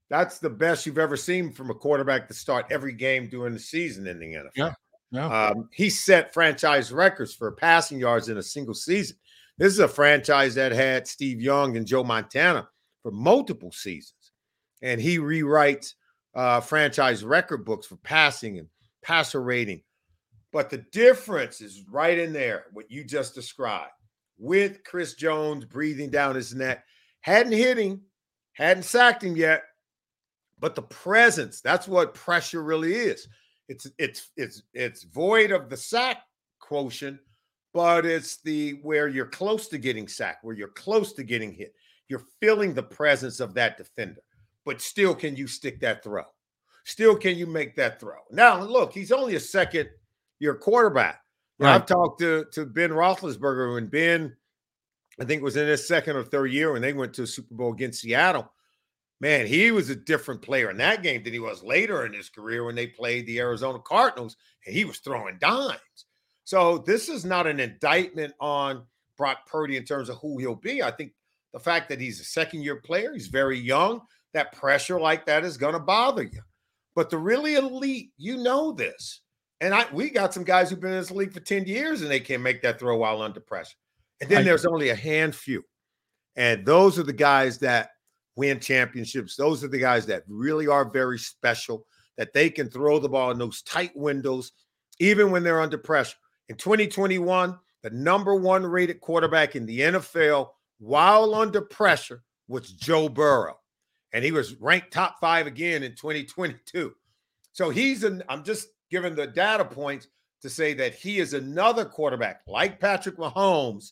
that's 0.10 0.40
the 0.40 0.50
best 0.50 0.86
you've 0.86 0.98
ever 0.98 1.16
seen 1.16 1.52
from 1.52 1.70
a 1.70 1.74
quarterback 1.74 2.28
to 2.28 2.34
start 2.34 2.66
every 2.72 2.94
game 2.94 3.30
during 3.30 3.54
the 3.54 3.60
season 3.60 4.08
in 4.08 4.20
the 4.20 4.34
NFL. 4.34 4.50
Yeah. 4.56 4.74
Yeah. 5.12 5.48
Um, 5.48 5.70
he 5.72 5.90
set 5.90 6.34
franchise 6.34 6.92
records 6.92 7.34
for 7.34 7.52
passing 7.52 8.00
yards 8.00 8.30
in 8.30 8.38
a 8.38 8.44
single 8.44 8.74
season. 8.74 9.18
This 9.58 9.74
is 9.74 9.80
a 9.80 9.88
franchise 9.88 10.56
that 10.56 10.72
had 10.72 11.08
Steve 11.08 11.42
Young 11.42 11.78
and 11.78 11.86
Joe 11.86 12.04
Montana 12.04 12.68
for 13.02 13.12
multiple 13.12 13.72
seasons. 13.72 14.32
And 14.82 15.02
he 15.02 15.18
rewrites 15.18 15.94
uh, 16.36 16.62
franchise 16.62 17.24
record 17.24 17.66
books 17.66 17.88
for 17.88 17.98
passing 17.98 18.60
and 18.60 18.68
passer 19.04 19.42
rating. 19.42 19.82
But 20.52 20.70
the 20.70 20.86
difference 20.92 21.62
is 21.62 21.84
right 21.90 22.18
in 22.18 22.34
there, 22.34 22.66
what 22.74 22.90
you 22.90 23.04
just 23.04 23.36
described. 23.36 23.92
With 24.38 24.84
Chris 24.84 25.14
Jones 25.14 25.66
breathing 25.66 26.10
down 26.10 26.36
his 26.36 26.56
neck. 26.56 26.84
Hadn't 27.22 27.52
hit 27.52 27.78
him, 27.78 28.02
hadn't 28.54 28.84
sacked 28.84 29.24
him 29.24 29.36
yet, 29.36 29.64
but 30.60 30.76
the 30.76 30.82
presence 30.82 31.62
that's 31.62 31.88
what 31.88 32.14
pressure 32.14 32.64
really 32.64 32.94
is. 32.94 33.28
It's 33.68 33.88
it's 33.98 34.32
it's 34.36 34.64
it's 34.74 35.04
void 35.04 35.52
of 35.52 35.70
the 35.70 35.78
sack 35.78 36.24
quotient 36.60 37.20
but 37.74 38.06
it's 38.06 38.42
the 38.42 38.80
where 38.82 39.08
you're 39.08 39.26
close 39.26 39.68
to 39.68 39.78
getting 39.78 40.08
sacked 40.08 40.44
where 40.44 40.56
you're 40.56 40.70
close 40.70 41.14
to 41.14 41.24
getting 41.24 41.54
hit. 41.54 41.74
You're 42.08 42.26
feeling 42.40 42.74
the 42.74 42.84
presence 42.84 43.40
of 43.40 43.54
that 43.54 43.78
defender 43.78 44.22
but 44.66 44.82
still 44.82 45.16
can 45.16 45.36
you 45.36 45.48
stick 45.48 45.80
that 45.82 46.04
throw? 46.04 46.24
Still 46.84 47.16
can 47.16 47.38
you 47.38 47.46
make 47.46 47.76
that 47.76 48.00
throw? 48.00 48.20
Now 48.32 48.62
look 48.62 48.94
he's 48.94 49.12
only 49.12 49.36
a 49.36 49.40
second 49.40 49.90
year 50.40 50.56
quarterback 50.56 51.22
right. 51.60 51.76
i've 51.76 51.86
talked 51.86 52.20
to 52.20 52.46
to 52.52 52.66
ben 52.66 52.92
roethlisberger 52.92 53.78
and 53.78 53.92
ben 53.92 54.36
i 55.20 55.26
think 55.26 55.42
was 55.42 55.58
in 55.58 55.68
his 55.68 55.88
second 55.88 56.16
or 56.16 56.24
third 56.24 56.52
year 56.52 56.74
when 56.74 56.82
they 56.82 56.94
went 56.94 57.14
to 57.14 57.24
a 57.24 57.28
super 57.28 57.54
bowl 57.54 57.74
against 57.74 58.02
seattle 58.02 58.52
man, 59.22 59.46
he 59.46 59.72
was 59.72 59.90
a 59.90 59.96
different 59.96 60.42
player 60.42 60.70
in 60.70 60.78
that 60.78 61.04
game 61.04 61.24
than 61.24 61.34
he 61.34 61.40
was 61.40 61.64
later 61.64 62.06
in 62.06 62.14
his 62.14 62.30
career 62.30 62.64
when 62.64 62.76
they 62.76 62.88
played 62.88 63.26
the 63.26 63.40
Arizona 63.40 63.80
Cardinals 63.80 64.38
and 64.66 64.76
he 64.76 64.86
was 64.86 65.00
throwing 65.00 65.38
dimes. 65.40 66.06
So 66.46 66.80
this 66.80 67.10
is 67.10 67.26
not 67.26 67.48
an 67.48 67.60
indictment 67.60 68.34
on 68.40 68.84
Brock 69.18 69.46
Purdy 69.46 69.78
in 69.78 69.84
terms 69.84 70.10
of 70.10 70.18
who 70.18 70.38
he'll 70.38 70.56
be. 70.56 70.82
I 70.82 70.92
think 70.92 71.14
the 71.54 71.60
fact 71.60 71.90
that 71.90 72.00
he's 72.00 72.20
a 72.20 72.26
second 72.26 72.64
year 72.64 72.78
player, 72.78 73.14
he's 73.14 73.28
very 73.28 73.60
young, 73.60 74.02
that 74.34 74.54
pressure 74.54 75.00
like 75.00 75.26
that 75.26 75.44
is 75.44 75.58
going 75.58 75.74
to 75.74 75.80
bother 75.80 76.24
you. 76.24 76.42
But 76.96 77.10
the 77.10 77.18
really 77.18 77.56
elite, 77.56 78.12
you 78.18 78.38
know 78.38 78.72
this. 78.72 79.22
And 79.62 79.74
I 79.74 79.86
we 79.92 80.10
got 80.10 80.34
some 80.34 80.44
guys 80.44 80.70
who've 80.70 80.80
been 80.80 80.92
in 80.92 81.00
this 81.00 81.12
league 81.12 81.34
for 81.34 81.42
10 81.42 81.66
years 81.66 82.02
and 82.02 82.10
they 82.10 82.20
can't 82.20 82.42
make 82.42 82.62
that 82.62 82.80
throw 82.80 82.98
while 82.98 83.22
under 83.22 83.40
pressure. 83.40 83.76
And 84.22 84.30
then 84.30 84.40
I, 84.40 84.44
there's 84.44 84.66
only 84.66 84.90
a 84.90 84.96
hand 84.96 85.36
few. 85.36 85.64
And 86.36 86.66
those 86.66 86.98
are 86.98 87.04
the 87.04 87.14
guys 87.14 87.58
that 87.60 87.90
win 88.36 88.60
championships. 88.60 89.36
Those 89.36 89.64
are 89.64 89.68
the 89.68 89.80
guys 89.80 90.06
that 90.06 90.24
really 90.28 90.68
are 90.68 90.90
very 90.90 91.20
special, 91.20 91.86
that 92.18 92.34
they 92.34 92.50
can 92.50 92.70
throw 92.70 93.00
the 93.00 93.10
ball 93.10 93.32
in 93.32 93.38
those 93.38 93.62
tight 93.64 93.92
windows, 93.96 94.54
even 95.00 95.32
when 95.32 95.44
they're 95.44 95.62
under 95.62 95.78
pressure. 95.78 96.16
In 96.48 96.56
2021, 96.56 97.58
the 97.84 97.90
number 97.90 98.36
one 98.36 98.66
rated 98.66 99.02
quarterback 99.02 99.56
in 99.56 99.66
the 99.66 99.80
NFL 99.80 100.50
while 100.80 101.36
under 101.36 101.62
pressure 101.62 102.24
was 102.48 102.72
Joe 102.72 103.10
Burrow. 103.10 103.60
And 104.14 104.24
he 104.24 104.32
was 104.32 104.56
ranked 104.56 104.92
top 104.92 105.20
five 105.20 105.46
again 105.46 105.84
in 105.84 105.92
2022. 105.92 106.94
So 107.52 107.70
he's 107.70 108.04
an, 108.04 108.24
I'm 108.30 108.44
just 108.44 108.70
giving 108.90 109.16
the 109.16 109.28
data 109.28 109.66
points 109.66 110.08
to 110.42 110.50
say 110.50 110.74
that 110.74 110.96
he 110.96 111.20
is 111.20 111.34
another 111.34 111.86
quarterback 111.86 112.42
like 112.48 112.80
Patrick 112.80 113.18
Mahomes 113.18 113.92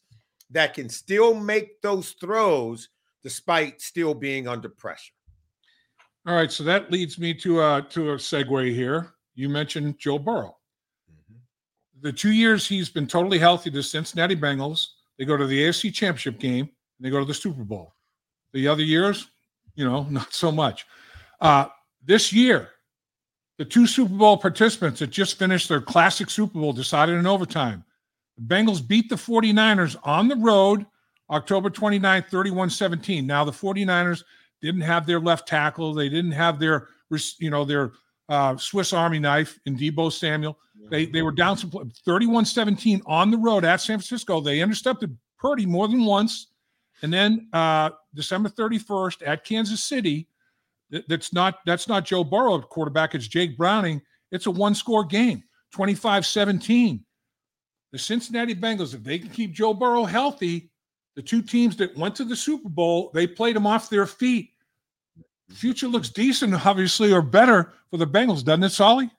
that 0.52 0.74
can 0.74 0.90
still 0.90 1.34
make 1.34 1.82
those 1.82 2.12
throws 2.12 2.90
despite 3.24 3.82
still 3.82 4.14
being 4.14 4.48
under 4.48 4.70
pressure. 4.70 5.14
All 6.26 6.36
right, 6.36 6.52
so 6.52 6.64
that 6.64 6.92
leads 6.92 7.18
me 7.18 7.34
to 7.36 7.62
a 7.62 7.86
to 7.90 8.12
a 8.12 8.16
segue 8.16 8.74
here. 8.74 9.14
You 9.36 9.50
mentioned 9.50 9.98
Joe 9.98 10.20
Burrow. 10.20 10.58
Mm-hmm. 11.10 11.36
The 12.02 12.12
two 12.12 12.32
years 12.32 12.68
he's 12.68 12.90
been 12.90 13.08
totally 13.08 13.40
healthy, 13.40 13.70
the 13.70 13.84
Cincinnati 13.84 14.36
Bengals, 14.36 14.88
they 15.18 15.26
go 15.26 15.38
to 15.38 15.48
the 15.48 15.60
AFC 15.64 15.94
Championship 15.94 16.40
game, 16.40 16.66
and 16.66 17.06
they 17.06 17.10
go 17.10 17.20
to 17.20 17.26
the 17.26 17.34
Super 17.34 17.64
Bowl. 17.64 17.94
The 18.54 18.68
other 18.68 18.84
years, 18.84 19.28
you 19.76 19.86
know, 19.86 20.04
not 20.10 20.34
so 20.34 20.52
much. 20.52 20.86
Uh, 21.40 21.68
this 22.04 22.32
year, 22.32 22.70
the 23.58 23.66
two 23.66 23.88
Super 23.88 24.14
Bowl 24.14 24.38
participants 24.38 25.00
that 25.00 25.08
just 25.08 25.40
finished 25.40 25.68
their 25.68 25.82
classic 25.82 26.30
Super 26.30 26.60
Bowl 26.60 26.74
decided 26.74 27.16
in 27.16 27.26
overtime. 27.26 27.84
The 28.38 28.44
Bengals 28.44 28.86
beat 28.88 29.10
the 29.10 29.16
49ers 29.16 29.96
on 30.04 30.28
the 30.28 30.36
road 30.36 30.86
October 31.30 31.70
29th, 31.70 32.30
31 32.30 32.70
17. 32.70 33.26
Now, 33.26 33.44
the 33.44 33.52
49ers 33.52 34.24
didn't 34.62 34.82
have 34.82 35.06
their 35.06 35.20
left 35.20 35.48
tackle. 35.48 35.94
They 35.94 36.10
didn't 36.10 36.32
have 36.32 36.60
their, 36.60 36.88
you 37.40 37.50
know, 37.50 37.66
their 37.66 37.92
uh, 38.30 38.58
Swiss 38.58 38.94
Army 38.94 39.20
knife 39.20 39.60
in 39.66 39.78
Deebo 39.78 40.12
Samuel. 40.12 40.58
They, 40.90 41.06
they 41.06 41.22
were 41.22 41.32
down 41.32 41.58
some 41.58 41.72
31 42.06 42.46
17 42.46 43.02
on 43.06 43.32
the 43.32 43.38
road 43.38 43.66
at 43.66 43.82
San 43.82 43.98
Francisco. 43.98 44.40
They 44.40 44.62
intercepted 44.62 45.18
Purdy 45.38 45.66
more 45.66 45.88
than 45.88 46.06
once. 46.06 46.48
And 47.02 47.12
then 47.12 47.48
uh, 47.54 47.92
December 48.16 48.50
31st 48.50 49.28
at 49.28 49.44
Kansas 49.44 49.84
City, 49.84 50.28
that's 51.08 51.34
not 51.34 51.60
that's 51.66 51.88
not 51.88 52.06
Joe 52.06 52.24
Burrow 52.24 52.60
quarterback, 52.62 53.16
it's 53.16 53.28
Jake 53.28 53.58
Browning. 53.58 54.02
It's 54.32 54.46
a 54.46 54.52
one 54.52 54.76
score 54.76 55.04
game, 55.04 55.44
25 55.72 56.26
17. 56.26 57.04
The 57.92 58.00
Cincinnati 58.00 58.54
Bengals, 58.54 58.94
if 58.94 59.04
they 59.04 59.18
can 59.18 59.30
keep 59.30 59.54
Joe 59.54 59.74
Burrow 59.74 60.04
healthy, 60.04 60.70
the 61.16 61.22
two 61.22 61.42
teams 61.42 61.76
that 61.78 61.98
went 61.98 62.16
to 62.16 62.26
the 62.26 62.36
Super 62.36 62.70
Bowl, 62.70 63.12
they 63.14 63.26
played 63.26 63.56
them 63.56 63.66
off 63.66 63.90
their 63.90 64.06
feet. 64.06 64.52
Future 65.50 65.88
looks 65.88 66.10
decent, 66.10 66.66
obviously, 66.66 67.14
or 67.14 67.22
better 67.22 67.74
for 67.90 67.98
the 67.98 68.06
Bengals, 68.06 68.44
doesn't 68.44 68.64
it, 68.64 68.70
Solly? 68.72 69.10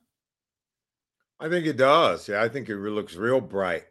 I 1.40 1.48
think 1.48 1.66
it 1.66 1.78
does. 1.78 2.28
Yeah, 2.28 2.42
I 2.42 2.48
think 2.48 2.68
it 2.68 2.76
looks 2.76 3.14
real 3.14 3.40
bright. 3.40 3.84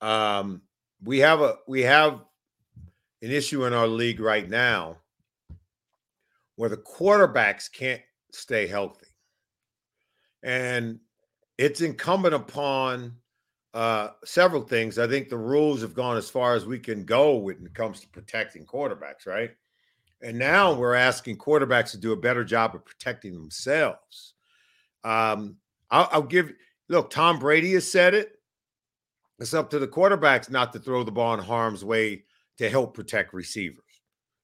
Um, 0.00 0.62
we 1.02 1.18
have 1.18 1.40
a 1.40 1.56
we 1.66 1.82
have 1.82 2.20
an 3.22 3.30
issue 3.30 3.64
in 3.64 3.72
our 3.72 3.86
league 3.88 4.20
right 4.20 4.48
now 4.48 4.98
where 6.56 6.70
the 6.70 6.76
quarterbacks 6.76 7.70
can't 7.70 8.02
stay 8.32 8.66
healthy. 8.66 9.06
And 10.42 11.00
it's 11.58 11.80
incumbent 11.80 12.34
upon 12.34 13.16
uh, 13.74 14.10
several 14.24 14.62
things. 14.62 14.98
I 14.98 15.06
think 15.06 15.28
the 15.28 15.36
rules 15.36 15.82
have 15.82 15.94
gone 15.94 16.16
as 16.16 16.30
far 16.30 16.54
as 16.54 16.66
we 16.66 16.78
can 16.78 17.04
go 17.04 17.36
when 17.36 17.64
it 17.64 17.74
comes 17.74 18.00
to 18.00 18.08
protecting 18.08 18.64
quarterbacks, 18.64 19.26
right? 19.26 19.50
And 20.22 20.38
now 20.38 20.72
we're 20.72 20.94
asking 20.94 21.36
quarterbacks 21.36 21.90
to 21.90 21.98
do 21.98 22.12
a 22.12 22.16
better 22.16 22.42
job 22.42 22.74
of 22.74 22.84
protecting 22.84 23.34
themselves. 23.34 24.34
Um, 25.04 25.56
I'll, 25.90 26.08
I'll 26.10 26.22
give 26.22 26.52
look. 26.88 27.10
Tom 27.10 27.38
Brady 27.38 27.74
has 27.74 27.90
said 27.90 28.14
it. 28.14 28.32
it's 29.38 29.54
up 29.54 29.70
to 29.70 29.78
the 29.78 29.86
quarterbacks 29.86 30.50
not 30.50 30.72
to 30.72 30.78
throw 30.78 31.04
the 31.04 31.12
ball 31.12 31.34
in 31.34 31.40
harm's 31.40 31.84
way 31.84 32.24
to 32.58 32.70
help 32.70 32.94
protect 32.94 33.34
receivers. 33.34 33.84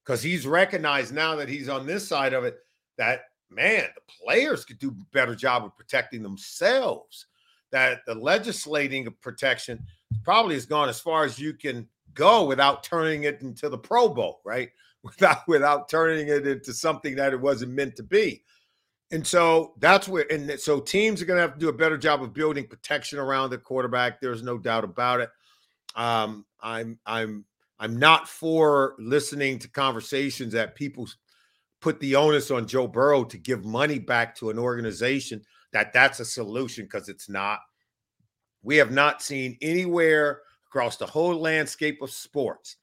Because 0.04 0.22
he's 0.22 0.46
recognized 0.46 1.14
now 1.14 1.36
that 1.36 1.48
he's 1.48 1.68
on 1.68 1.86
this 1.86 2.06
side 2.06 2.32
of 2.32 2.44
it 2.44 2.58
that 2.98 3.22
man, 3.50 3.84
the 3.94 4.12
players 4.24 4.64
could 4.64 4.78
do 4.78 4.88
a 4.88 5.04
better 5.12 5.34
job 5.34 5.64
of 5.64 5.76
protecting 5.76 6.22
themselves. 6.22 7.26
That 7.70 8.00
the 8.06 8.14
legislating 8.14 9.06
of 9.06 9.18
protection 9.20 9.82
probably 10.24 10.54
has 10.54 10.66
gone 10.66 10.88
as 10.88 11.00
far 11.00 11.24
as 11.24 11.38
you 11.38 11.54
can 11.54 11.88
go 12.14 12.44
without 12.44 12.82
turning 12.82 13.24
it 13.24 13.40
into 13.40 13.68
the 13.68 13.78
Pro 13.78 14.08
Bowl, 14.08 14.40
right? 14.44 14.70
Without 15.04 15.48
without 15.48 15.88
turning 15.88 16.28
it 16.28 16.46
into 16.46 16.72
something 16.72 17.16
that 17.16 17.32
it 17.32 17.40
wasn't 17.40 17.72
meant 17.72 17.96
to 17.96 18.04
be. 18.04 18.44
And 19.10 19.26
so 19.26 19.74
that's 19.78 20.06
where, 20.06 20.30
and 20.32 20.58
so 20.60 20.78
teams 20.78 21.20
are 21.20 21.26
going 21.26 21.38
to 21.38 21.42
have 21.42 21.54
to 21.54 21.58
do 21.58 21.68
a 21.68 21.72
better 21.72 21.98
job 21.98 22.22
of 22.22 22.32
building 22.32 22.68
protection 22.68 23.18
around 23.18 23.50
the 23.50 23.58
quarterback. 23.58 24.20
There's 24.20 24.44
no 24.44 24.58
doubt 24.58 24.84
about 24.84 25.20
it. 25.20 25.30
Um, 25.96 26.46
I'm, 26.60 27.00
I'm, 27.04 27.44
I'm 27.82 27.98
not 27.98 28.28
for 28.28 28.94
listening 29.00 29.58
to 29.58 29.68
conversations 29.68 30.52
that 30.52 30.76
people 30.76 31.08
put 31.80 31.98
the 31.98 32.14
onus 32.14 32.52
on 32.52 32.68
Joe 32.68 32.86
Burrow 32.86 33.24
to 33.24 33.36
give 33.36 33.64
money 33.64 33.98
back 33.98 34.36
to 34.36 34.50
an 34.50 34.58
organization 34.58 35.42
that 35.72 35.92
that's 35.92 36.20
a 36.20 36.24
solution 36.24 36.84
because 36.84 37.08
it's 37.08 37.28
not. 37.28 37.58
We 38.62 38.76
have 38.76 38.92
not 38.92 39.20
seen 39.20 39.58
anywhere 39.60 40.42
across 40.68 40.96
the 40.96 41.06
whole 41.06 41.34
landscape 41.34 42.00
of 42.02 42.12
sports 42.12 42.76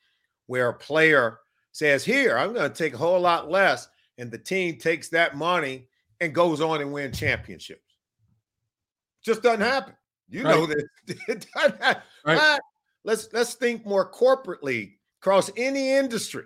where 0.48 0.68
a 0.68 0.74
player 0.74 1.40
says, 1.72 2.04
Here, 2.04 2.38
I'm 2.38 2.52
going 2.54 2.70
to 2.70 2.78
take 2.78 2.94
a 2.94 2.98
whole 2.98 3.22
lot 3.22 3.50
less. 3.50 3.88
And 4.18 4.30
the 4.30 4.38
team 4.38 4.80
takes 4.80 5.08
that 5.10 5.38
money 5.38 5.88
and 6.20 6.36
goes 6.36 6.60
on 6.60 6.82
and 6.82 6.92
win 6.92 7.14
championships. 7.14 7.96
Just 9.24 9.44
doesn't 9.44 9.62
happen. 9.62 9.94
You 10.28 10.44
right. 10.44 10.58
know 10.58 10.66
that 10.66 10.86
it 11.30 11.48
doesn't 11.56 11.82
happen. 11.82 12.04
Right. 12.26 12.60
Let's 13.04 13.30
let's 13.34 13.54
think 13.54 13.86
more 13.86 14.12
corporately 14.12 14.94
across 15.22 15.52
any 15.56 15.92
industry. 15.92 16.44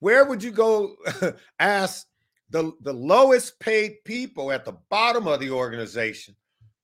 Where 0.00 0.24
would 0.24 0.42
you 0.42 0.50
go 0.50 0.96
ask 1.58 2.06
the, 2.50 2.72
the 2.82 2.92
lowest 2.92 3.58
paid 3.58 4.04
people 4.04 4.52
at 4.52 4.64
the 4.64 4.76
bottom 4.90 5.26
of 5.26 5.40
the 5.40 5.50
organization 5.50 6.36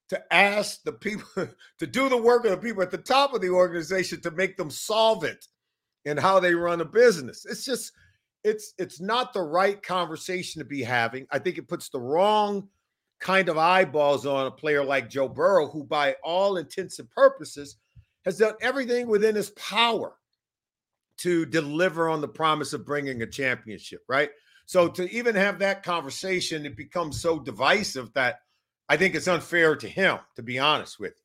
to 0.08 0.20
ask 0.32 0.82
the 0.82 0.92
people 0.92 1.28
to 1.78 1.86
do 1.86 2.08
the 2.08 2.16
work 2.16 2.44
of 2.44 2.50
the 2.50 2.56
people 2.56 2.82
at 2.82 2.90
the 2.90 2.98
top 2.98 3.34
of 3.34 3.40
the 3.40 3.50
organization 3.50 4.20
to 4.22 4.30
make 4.30 4.56
them 4.56 4.70
solvent 4.70 5.46
in 6.04 6.16
how 6.16 6.40
they 6.40 6.54
run 6.54 6.80
a 6.80 6.84
business? 6.84 7.44
It's 7.44 7.64
just 7.64 7.92
it's 8.42 8.72
it's 8.78 9.00
not 9.00 9.32
the 9.32 9.42
right 9.42 9.82
conversation 9.82 10.60
to 10.60 10.64
be 10.64 10.82
having. 10.82 11.26
I 11.30 11.38
think 11.38 11.58
it 11.58 11.68
puts 11.68 11.88
the 11.88 12.00
wrong 12.00 12.68
kind 13.20 13.48
of 13.48 13.58
eyeballs 13.58 14.24
on 14.24 14.46
a 14.46 14.50
player 14.50 14.82
like 14.82 15.10
Joe 15.10 15.28
Burrow, 15.28 15.68
who, 15.68 15.84
by 15.84 16.16
all 16.24 16.56
intents 16.56 16.98
and 16.98 17.10
purposes, 17.10 17.76
has 18.24 18.38
done 18.38 18.54
everything 18.60 19.08
within 19.08 19.34
his 19.34 19.50
power 19.50 20.14
to 21.18 21.44
deliver 21.46 22.08
on 22.08 22.20
the 22.20 22.28
promise 22.28 22.72
of 22.72 22.86
bringing 22.86 23.22
a 23.22 23.26
championship, 23.26 24.00
right? 24.08 24.30
So 24.66 24.88
to 24.88 25.10
even 25.10 25.34
have 25.34 25.58
that 25.58 25.82
conversation, 25.82 26.64
it 26.64 26.76
becomes 26.76 27.20
so 27.20 27.38
divisive 27.38 28.12
that 28.14 28.40
I 28.88 28.96
think 28.96 29.14
it's 29.14 29.28
unfair 29.28 29.76
to 29.76 29.88
him, 29.88 30.18
to 30.36 30.42
be 30.42 30.58
honest 30.58 30.98
with 30.98 31.12
you, 31.12 31.24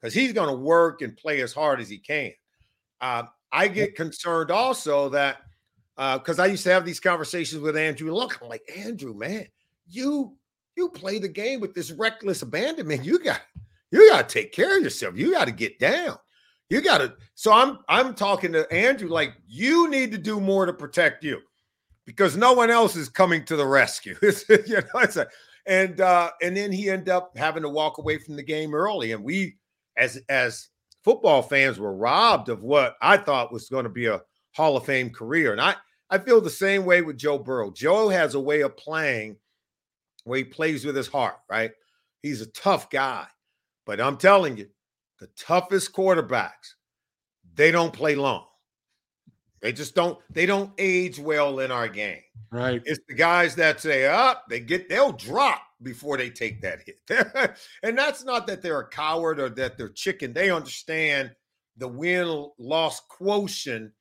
because 0.00 0.14
he's 0.14 0.32
going 0.32 0.48
to 0.48 0.54
work 0.54 1.02
and 1.02 1.16
play 1.16 1.40
as 1.42 1.52
hard 1.52 1.80
as 1.80 1.88
he 1.88 1.98
can. 1.98 2.32
Uh, 3.00 3.24
I 3.52 3.68
get 3.68 3.96
concerned 3.96 4.50
also 4.50 5.10
that 5.10 5.38
because 5.96 6.38
uh, 6.38 6.42
I 6.42 6.46
used 6.46 6.64
to 6.64 6.72
have 6.72 6.84
these 6.84 7.00
conversations 7.00 7.60
with 7.60 7.76
Andrew 7.76 8.12
Luck. 8.12 8.38
I'm 8.42 8.48
like, 8.48 8.68
Andrew, 8.76 9.14
man, 9.14 9.46
you 9.88 10.36
you 10.76 10.88
play 10.88 11.18
the 11.18 11.28
game 11.28 11.60
with 11.60 11.74
this 11.74 11.92
reckless 11.92 12.42
abandonment. 12.42 13.04
You 13.04 13.18
got 13.22 13.42
you 13.92 14.10
got 14.10 14.28
to 14.28 14.32
take 14.32 14.52
care 14.52 14.76
of 14.76 14.82
yourself. 14.82 15.16
You 15.16 15.32
got 15.32 15.44
to 15.44 15.52
get 15.52 15.78
down. 15.78 16.18
You 16.70 16.80
got 16.80 16.98
to. 16.98 17.14
So 17.34 17.52
I'm 17.52 17.78
I'm 17.88 18.14
talking 18.14 18.52
to 18.52 18.70
Andrew 18.72 19.08
like 19.08 19.34
you 19.46 19.88
need 19.88 20.12
to 20.12 20.18
do 20.18 20.40
more 20.40 20.66
to 20.66 20.72
protect 20.72 21.22
you 21.22 21.40
because 22.06 22.36
no 22.36 22.52
one 22.52 22.70
else 22.70 22.96
is 22.96 23.08
coming 23.08 23.44
to 23.44 23.56
the 23.56 23.66
rescue. 23.66 24.16
you 24.22 24.76
know, 24.94 25.00
a, 25.00 25.26
and 25.66 26.00
uh, 26.00 26.30
and 26.42 26.56
then 26.56 26.72
he 26.72 26.90
ended 26.90 27.10
up 27.10 27.36
having 27.36 27.62
to 27.62 27.68
walk 27.68 27.98
away 27.98 28.18
from 28.18 28.36
the 28.36 28.42
game 28.42 28.74
early, 28.74 29.12
and 29.12 29.22
we 29.22 29.56
as 29.96 30.20
as 30.28 30.68
football 31.04 31.42
fans 31.42 31.78
were 31.78 31.94
robbed 31.94 32.48
of 32.48 32.62
what 32.62 32.96
I 33.02 33.18
thought 33.18 33.52
was 33.52 33.68
going 33.68 33.84
to 33.84 33.90
be 33.90 34.06
a 34.06 34.22
Hall 34.52 34.76
of 34.76 34.86
Fame 34.86 35.10
career. 35.10 35.52
And 35.52 35.60
I, 35.60 35.74
I 36.10 36.18
feel 36.18 36.40
the 36.40 36.50
same 36.50 36.84
way 36.84 37.02
with 37.02 37.18
Joe 37.18 37.38
Burrow. 37.38 37.70
Joe 37.70 38.08
has 38.08 38.34
a 38.34 38.40
way 38.40 38.62
of 38.62 38.76
playing 38.76 39.36
where 40.24 40.38
he 40.38 40.44
plays 40.44 40.84
with 40.84 40.96
his 40.96 41.08
heart, 41.08 41.36
right? 41.50 41.72
He's 42.22 42.40
a 42.40 42.46
tough 42.46 42.88
guy. 42.88 43.26
But 43.84 44.00
I'm 44.00 44.16
telling 44.16 44.56
you, 44.56 44.68
the 45.20 45.28
toughest 45.36 45.92
quarterbacks, 45.92 46.74
they 47.54 47.70
don't 47.70 47.92
play 47.92 48.14
long. 48.14 48.46
They 49.60 49.72
just 49.72 49.94
don't, 49.94 50.18
they 50.28 50.44
don't 50.44 50.72
age 50.76 51.18
well 51.18 51.60
in 51.60 51.70
our 51.70 51.88
game. 51.88 52.20
Right. 52.50 52.82
It's 52.84 53.00
the 53.08 53.14
guys 53.14 53.54
that 53.56 53.80
say, 53.80 54.06
up, 54.06 54.42
oh, 54.42 54.44
they 54.50 54.60
get, 54.60 54.88
they'll 54.88 55.12
drop 55.12 55.62
before 55.82 56.16
they 56.16 56.30
take 56.30 56.60
that 56.62 56.80
hit. 56.84 57.56
and 57.82 57.96
that's 57.96 58.24
not 58.24 58.46
that 58.46 58.60
they're 58.60 58.80
a 58.80 58.88
coward 58.88 59.40
or 59.40 59.48
that 59.50 59.78
they're 59.78 59.88
chicken. 59.88 60.32
They 60.32 60.50
understand 60.50 61.30
the 61.76 61.88
win 61.88 62.48
loss 62.58 63.00
quotient 63.08 63.92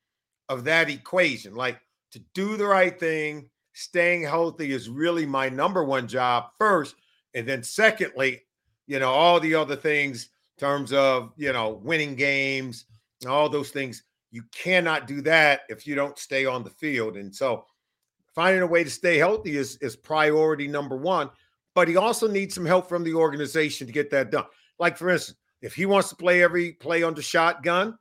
of 0.50 0.64
that 0.66 0.90
equation. 0.90 1.56
Like 1.56 1.80
to 2.12 2.20
do 2.34 2.58
the 2.58 2.68
right 2.68 3.00
thing, 3.00 3.50
staying 3.74 4.24
healthy 4.24 4.72
is 4.72 4.90
really 4.90 5.26
my 5.26 5.50
number 5.50 5.84
one 5.84 6.08
job 6.08 6.46
first. 6.60 6.96
And 7.34 7.48
then 7.48 7.64
secondly, 7.64 8.42
you 8.86 9.00
know, 9.00 9.10
all 9.10 9.40
the 9.40 9.56
other 9.56 9.76
things 9.76 10.30
in 10.30 10.30
terms 10.58 10.94
of, 10.94 11.32
you 11.38 11.54
know, 11.54 11.82
winning 11.84 12.16
games, 12.16 12.86
and 13.22 13.32
all 13.32 13.50
those 13.50 13.72
things. 13.72 14.04
You 14.32 14.44
cannot 14.54 15.08
do 15.08 15.22
that 15.22 15.62
if 15.70 15.86
you 15.86 15.96
don't 15.96 16.18
stay 16.18 16.46
on 16.46 16.64
the 16.64 16.70
field. 16.72 17.18
And 17.18 17.34
so 17.34 17.66
finding 18.34 18.62
a 18.62 18.68
way 18.68 18.84
to 18.84 18.90
stay 18.90 19.18
healthy 19.18 19.58
is, 19.58 19.78
is 19.78 19.96
priority 19.96 20.68
number 20.68 20.98
one. 20.98 21.30
But 21.76 21.88
he 21.88 21.98
also 21.98 22.28
needs 22.28 22.54
some 22.54 22.66
help 22.66 22.88
from 22.88 23.04
the 23.04 23.14
organization 23.14 23.88
to 23.88 23.94
get 23.94 24.10
that 24.12 24.32
done. 24.32 24.46
Like, 24.80 24.98
for 24.98 25.10
instance, 25.10 25.38
if 25.62 25.74
he 25.74 25.86
wants 25.86 26.10
to 26.10 26.16
play 26.16 26.44
every 26.44 26.74
play 26.74 27.04
under 27.04 27.22
shotgun, 27.22 27.98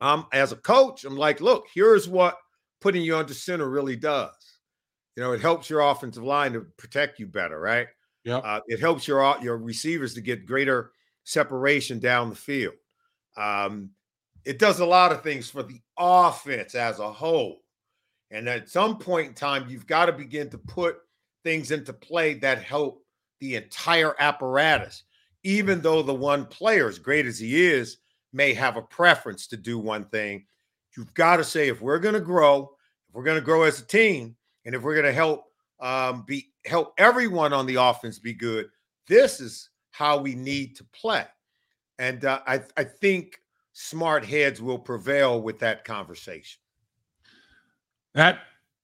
um, 0.00 0.26
as 0.32 0.52
a 0.52 0.56
coach, 0.56 1.04
I'm 1.04 1.16
like, 1.16 1.40
look, 1.40 1.66
here's 1.74 2.08
what 2.08 2.36
putting 2.80 3.02
you 3.02 3.16
under 3.16 3.34
center 3.34 3.68
really 3.68 3.96
does. 3.96 4.34
You 5.16 5.22
know, 5.22 5.32
it 5.32 5.40
helps 5.40 5.70
your 5.70 5.80
offensive 5.80 6.22
line 6.22 6.52
to 6.52 6.66
protect 6.76 7.18
you 7.18 7.26
better, 7.26 7.58
right? 7.58 7.86
Yeah. 8.24 8.38
Uh, 8.38 8.60
it 8.66 8.80
helps 8.80 9.08
your 9.08 9.36
your 9.40 9.56
receivers 9.56 10.12
to 10.14 10.20
get 10.20 10.46
greater 10.46 10.92
separation 11.26 11.98
down 11.98 12.30
the 12.30 12.36
field. 12.36 12.74
Um, 13.36 13.90
it 14.44 14.58
does 14.58 14.78
a 14.78 14.86
lot 14.86 15.12
of 15.12 15.22
things 15.22 15.50
for 15.50 15.62
the 15.62 15.80
offense 15.98 16.74
as 16.74 17.00
a 17.00 17.12
whole. 17.12 17.62
And 18.30 18.48
at 18.48 18.70
some 18.70 18.98
point 18.98 19.28
in 19.28 19.34
time, 19.34 19.66
you've 19.68 19.86
got 19.86 20.06
to 20.06 20.12
begin 20.12 20.48
to 20.50 20.58
put 20.58 20.98
things 21.44 21.72
into 21.72 21.92
play 21.92 22.34
that 22.34 22.62
help 22.62 23.04
the 23.40 23.56
entire 23.56 24.14
apparatus, 24.20 25.02
even 25.42 25.80
though 25.80 26.02
the 26.02 26.14
one 26.14 26.46
player, 26.46 26.88
as 26.88 26.98
great 26.98 27.26
as 27.26 27.38
he 27.38 27.66
is, 27.66 27.98
may 28.32 28.54
have 28.54 28.76
a 28.76 28.82
preference 28.82 29.48
to 29.48 29.56
do 29.56 29.78
one 29.78 30.04
thing. 30.04 30.46
You've 30.96 31.12
got 31.14 31.36
to 31.38 31.44
say 31.44 31.68
if 31.68 31.80
we're 31.80 31.98
going 31.98 32.14
to 32.14 32.20
grow, 32.20 32.70
if 33.08 33.14
we're 33.14 33.24
going 33.24 33.38
to 33.38 33.44
grow 33.44 33.64
as 33.64 33.80
a 33.80 33.86
team, 33.86 34.36
and 34.64 34.74
if 34.74 34.82
we're 34.82 34.94
going 34.94 35.06
to 35.06 35.12
help 35.12 35.44
um, 35.80 36.24
be 36.26 36.52
help 36.64 36.94
everyone 36.98 37.52
on 37.52 37.66
the 37.66 37.76
offense 37.76 38.18
be 38.18 38.32
good, 38.32 38.68
this 39.08 39.40
is 39.40 39.70
how 39.96 40.18
we 40.18 40.34
need 40.34 40.76
to 40.76 40.84
play. 40.84 41.24
And 41.98 42.26
uh, 42.26 42.40
I, 42.46 42.60
I 42.76 42.84
think 42.84 43.40
smart 43.72 44.26
heads 44.26 44.60
will 44.60 44.78
prevail 44.78 45.40
with 45.40 45.58
that 45.60 45.86
conversation. 45.86 46.60
That 48.12 48.40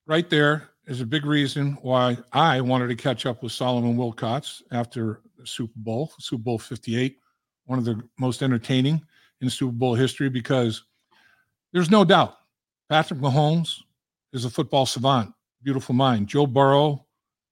right 0.07 0.29
there 0.31 0.70
is 0.87 1.03
a 1.03 1.07
big 1.07 1.27
reason 1.27 1.77
why 1.83 2.16
I 2.33 2.62
wanted 2.62 2.88
to 2.88 2.94
catch 2.94 3.27
up 3.27 3.42
with 3.42 3.53
Solomon 3.53 3.94
Wilcots 3.94 4.62
after 4.70 5.20
the 5.37 5.46
Super 5.46 5.75
Bowl, 5.77 6.12
Super 6.18 6.42
Bowl 6.42 6.59
58, 6.59 7.18
one 7.66 7.79
of 7.79 7.85
the 7.85 8.01
most 8.18 8.42
entertaining 8.42 9.03
in 9.42 9.51
Super 9.51 9.72
Bowl 9.72 9.94
history 9.94 10.31
because 10.31 10.83
there's 11.75 11.90
no 11.90 12.07
doubt 12.07 12.38
Patrick 12.88 13.20
Mahomes 13.20 13.81
is 14.33 14.46
a 14.46 14.51
football 14.51 14.87
savant, 14.87 15.35
beautiful 15.62 15.94
mind. 15.94 16.27
Joe 16.27 16.46
Burrow, 16.46 17.05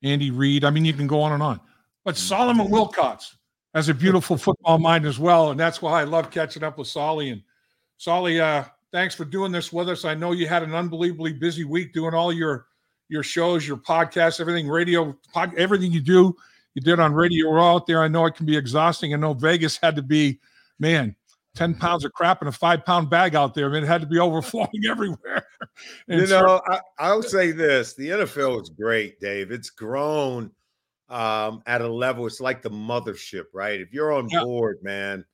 Andy 0.03 0.31
Reid. 0.31 0.65
I 0.65 0.71
mean, 0.71 0.87
you 0.87 0.95
can 0.95 1.07
go 1.07 1.21
on 1.21 1.33
and 1.33 1.43
on. 1.43 1.61
But 2.07 2.15
mm-hmm. 2.15 2.27
Solomon 2.27 2.69
Wilcots 2.69 3.35
has 3.75 3.89
a 3.89 3.95
beautiful 3.95 4.37
football 4.37 4.79
mind 4.79 5.07
as 5.07 5.19
well. 5.19 5.51
And 5.51 5.61
that's 5.61 5.81
why 5.81 6.01
I 6.01 6.05
love 6.05 6.31
catching 6.31 6.65
up 6.65 6.79
with 6.79 6.89
Solly. 6.89 7.31
And 7.31 7.43
Solly, 7.99 8.41
uh, 8.41 8.65
thanks 8.93 9.15
for 9.15 9.25
doing 9.25 9.53
this 9.53 9.73
with 9.73 9.89
us. 9.89 10.05
I 10.05 10.15
know 10.15 10.33
you 10.33 10.47
had 10.47 10.63
an 10.63 10.75
unbelievably 10.75 11.35
busy 11.35 11.65
week 11.65 11.93
doing 11.93 12.15
all 12.15 12.33
your 12.33 12.67
your 13.09 13.23
shows, 13.25 13.67
your 13.67 13.77
podcasts, 13.77 14.41
everything, 14.41 14.69
radio, 14.69 15.17
pod, 15.35 15.53
everything 15.57 15.91
you 15.91 16.01
do, 16.01 16.35
you 16.75 16.83
did 16.83 17.01
on 17.01 17.13
radio. 17.13 17.51
We're 17.51 17.59
all 17.59 17.77
out 17.77 17.87
there. 17.87 18.03
I 18.03 18.09
know 18.09 18.25
it 18.27 18.37
can 18.37 18.47
be 18.47 18.57
exhausting. 18.57 19.13
I 19.13 19.17
know 19.17 19.35
Vegas 19.35 19.77
had 19.77 19.97
to 19.97 20.03
be, 20.03 20.39
man, 20.79 21.17
10 21.57 21.75
pounds 21.75 22.05
of 22.05 22.13
crap 22.13 22.41
in 22.43 22.49
a 22.49 22.53
five 22.53 22.85
pound 22.85 23.11
bag 23.11 23.35
out 23.35 23.55
there. 23.55 23.69
I 23.69 23.73
mean, 23.73 23.83
it 23.83 23.89
had 23.89 24.01
to 24.01 24.07
be 24.07 24.21
overflowing 24.21 24.69
everywhere. 24.89 25.45
you 26.07 26.27
know, 26.29 26.61
I, 26.99 27.13
will 27.13 27.23
say 27.23 27.51
this 27.51 27.95
the 27.95 28.09
NFL 28.09 28.63
is 28.63 28.69
great, 28.71 29.19
Dave. 29.21 29.51
It's 29.51 29.71
grown 29.71 30.53
um, 31.11 31.63
at 31.67 31.81
a 31.81 31.89
level, 31.89 32.27
it's 32.27 32.41
like 32.41 32.63
the 32.63 32.71
mothership, 32.71 33.45
right? 33.53 33.81
If 33.81 33.93
you're 33.93 34.13
on 34.13 34.29
yeah. 34.29 34.43
board, 34.43 34.79
man, 34.83 35.25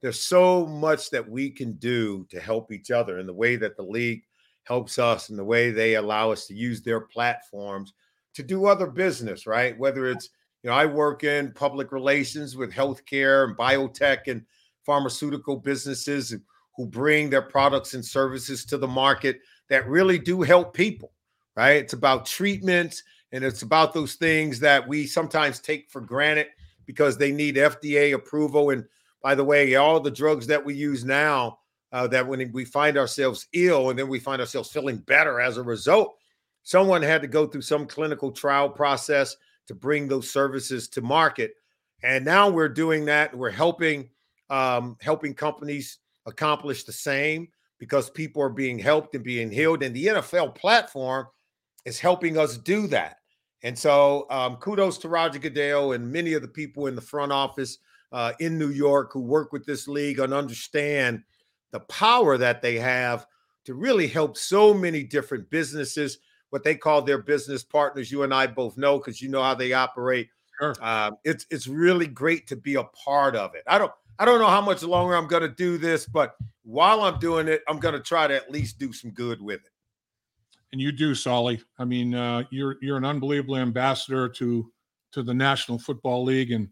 there's 0.00 0.20
so 0.20 0.66
much 0.66 1.10
that 1.10 1.28
we 1.28 1.50
can 1.50 1.72
do 1.74 2.26
to 2.30 2.40
help 2.40 2.70
each 2.72 2.90
other 2.90 3.18
in 3.18 3.26
the 3.26 3.34
way 3.34 3.56
that 3.56 3.76
the 3.76 3.82
league 3.82 4.22
helps 4.64 4.98
us 4.98 5.28
and 5.28 5.38
the 5.38 5.44
way 5.44 5.70
they 5.70 5.94
allow 5.94 6.30
us 6.30 6.46
to 6.46 6.54
use 6.54 6.82
their 6.82 7.00
platforms 7.00 7.92
to 8.34 8.42
do 8.42 8.66
other 8.66 8.86
business, 8.86 9.46
right? 9.46 9.78
Whether 9.78 10.06
it's, 10.06 10.30
you 10.62 10.70
know, 10.70 10.76
I 10.76 10.86
work 10.86 11.24
in 11.24 11.52
public 11.52 11.92
relations 11.92 12.56
with 12.56 12.72
healthcare 12.72 13.44
and 13.44 13.56
biotech 13.56 14.28
and 14.28 14.42
pharmaceutical 14.84 15.56
businesses 15.56 16.34
who 16.76 16.86
bring 16.86 17.30
their 17.30 17.42
products 17.42 17.94
and 17.94 18.04
services 18.04 18.64
to 18.66 18.78
the 18.78 18.88
market 18.88 19.40
that 19.68 19.88
really 19.88 20.18
do 20.18 20.42
help 20.42 20.74
people, 20.74 21.12
right? 21.56 21.76
It's 21.76 21.92
about 21.92 22.26
treatments 22.26 23.02
and 23.34 23.44
it's 23.44 23.62
about 23.62 23.92
those 23.92 24.14
things 24.14 24.60
that 24.60 24.86
we 24.86 25.06
sometimes 25.06 25.60
take 25.60 25.90
for 25.90 26.00
granted 26.00 26.46
because 26.86 27.18
they 27.18 27.32
need 27.32 27.56
FDA 27.56 28.14
approval 28.14 28.70
and 28.70 28.84
by 29.24 29.34
the 29.34 29.42
way, 29.42 29.74
all 29.74 30.00
the 30.00 30.10
drugs 30.10 30.46
that 30.48 30.62
we 30.62 30.74
use 30.74 31.02
now, 31.02 31.58
uh, 31.92 32.06
that 32.08 32.26
when 32.26 32.52
we 32.52 32.66
find 32.66 32.98
ourselves 32.98 33.46
ill 33.54 33.88
and 33.88 33.98
then 33.98 34.06
we 34.06 34.18
find 34.20 34.38
ourselves 34.38 34.70
feeling 34.70 34.98
better 34.98 35.40
as 35.40 35.56
a 35.56 35.62
result, 35.62 36.18
someone 36.62 37.00
had 37.00 37.22
to 37.22 37.28
go 37.28 37.46
through 37.46 37.62
some 37.62 37.86
clinical 37.86 38.30
trial 38.30 38.68
process 38.68 39.34
to 39.66 39.74
bring 39.74 40.06
those 40.06 40.30
services 40.30 40.88
to 40.88 41.00
market. 41.00 41.54
And 42.02 42.22
now 42.22 42.50
we're 42.50 42.68
doing 42.68 43.06
that. 43.06 43.34
We're 43.34 43.48
helping 43.48 44.10
um, 44.50 44.98
helping 45.00 45.32
companies 45.32 46.00
accomplish 46.26 46.84
the 46.84 46.92
same 46.92 47.48
because 47.78 48.10
people 48.10 48.42
are 48.42 48.50
being 48.50 48.78
helped 48.78 49.14
and 49.14 49.24
being 49.24 49.50
healed. 49.50 49.82
And 49.82 49.96
the 49.96 50.06
NFL 50.06 50.54
platform 50.54 51.28
is 51.86 51.98
helping 51.98 52.36
us 52.36 52.58
do 52.58 52.86
that. 52.88 53.20
And 53.64 53.76
so 53.78 54.26
um, 54.28 54.56
kudos 54.56 54.98
to 54.98 55.08
Roger 55.08 55.38
Goodell 55.38 55.92
and 55.92 56.12
many 56.12 56.34
of 56.34 56.42
the 56.42 56.48
people 56.48 56.86
in 56.86 56.94
the 56.94 57.00
front 57.00 57.32
office 57.32 57.78
uh, 58.12 58.32
in 58.38 58.58
New 58.58 58.68
York 58.68 59.10
who 59.12 59.22
work 59.22 59.52
with 59.52 59.64
this 59.64 59.88
league 59.88 60.18
and 60.20 60.34
understand 60.34 61.22
the 61.72 61.80
power 61.80 62.36
that 62.36 62.60
they 62.60 62.78
have 62.78 63.26
to 63.64 63.74
really 63.74 64.06
help 64.06 64.36
so 64.36 64.74
many 64.74 65.02
different 65.02 65.48
businesses, 65.48 66.18
what 66.50 66.62
they 66.62 66.74
call 66.74 67.00
their 67.00 67.18
business 67.18 67.64
partners. 67.64 68.12
You 68.12 68.22
and 68.22 68.34
I 68.34 68.46
both 68.46 68.76
know 68.76 68.98
because 68.98 69.22
you 69.22 69.30
know 69.30 69.42
how 69.42 69.54
they 69.54 69.72
operate. 69.72 70.28
Sure. 70.60 70.76
Um, 70.80 71.16
it's 71.24 71.46
it's 71.50 71.66
really 71.66 72.06
great 72.06 72.46
to 72.48 72.56
be 72.56 72.74
a 72.74 72.84
part 72.84 73.34
of 73.34 73.54
it. 73.54 73.64
I 73.66 73.78
don't 73.78 73.90
I 74.18 74.26
don't 74.26 74.38
know 74.38 74.46
how 74.46 74.60
much 74.60 74.82
longer 74.82 75.16
I'm 75.16 75.26
going 75.26 75.42
to 75.42 75.48
do 75.48 75.78
this, 75.78 76.06
but 76.06 76.36
while 76.62 77.00
I'm 77.00 77.18
doing 77.18 77.48
it, 77.48 77.62
I'm 77.66 77.80
going 77.80 77.94
to 77.94 78.00
try 78.00 78.28
to 78.28 78.36
at 78.36 78.52
least 78.52 78.78
do 78.78 78.92
some 78.92 79.10
good 79.10 79.40
with 79.40 79.64
it. 79.64 79.70
And 80.74 80.80
you 80.80 80.90
do, 80.90 81.14
Solly. 81.14 81.62
I 81.78 81.84
mean, 81.84 82.16
uh, 82.16 82.42
you're 82.50 82.78
you're 82.82 82.96
an 82.96 83.04
unbelievable 83.04 83.56
ambassador 83.56 84.28
to 84.30 84.72
to 85.12 85.22
the 85.22 85.32
National 85.32 85.78
Football 85.78 86.24
League, 86.24 86.50
and 86.50 86.68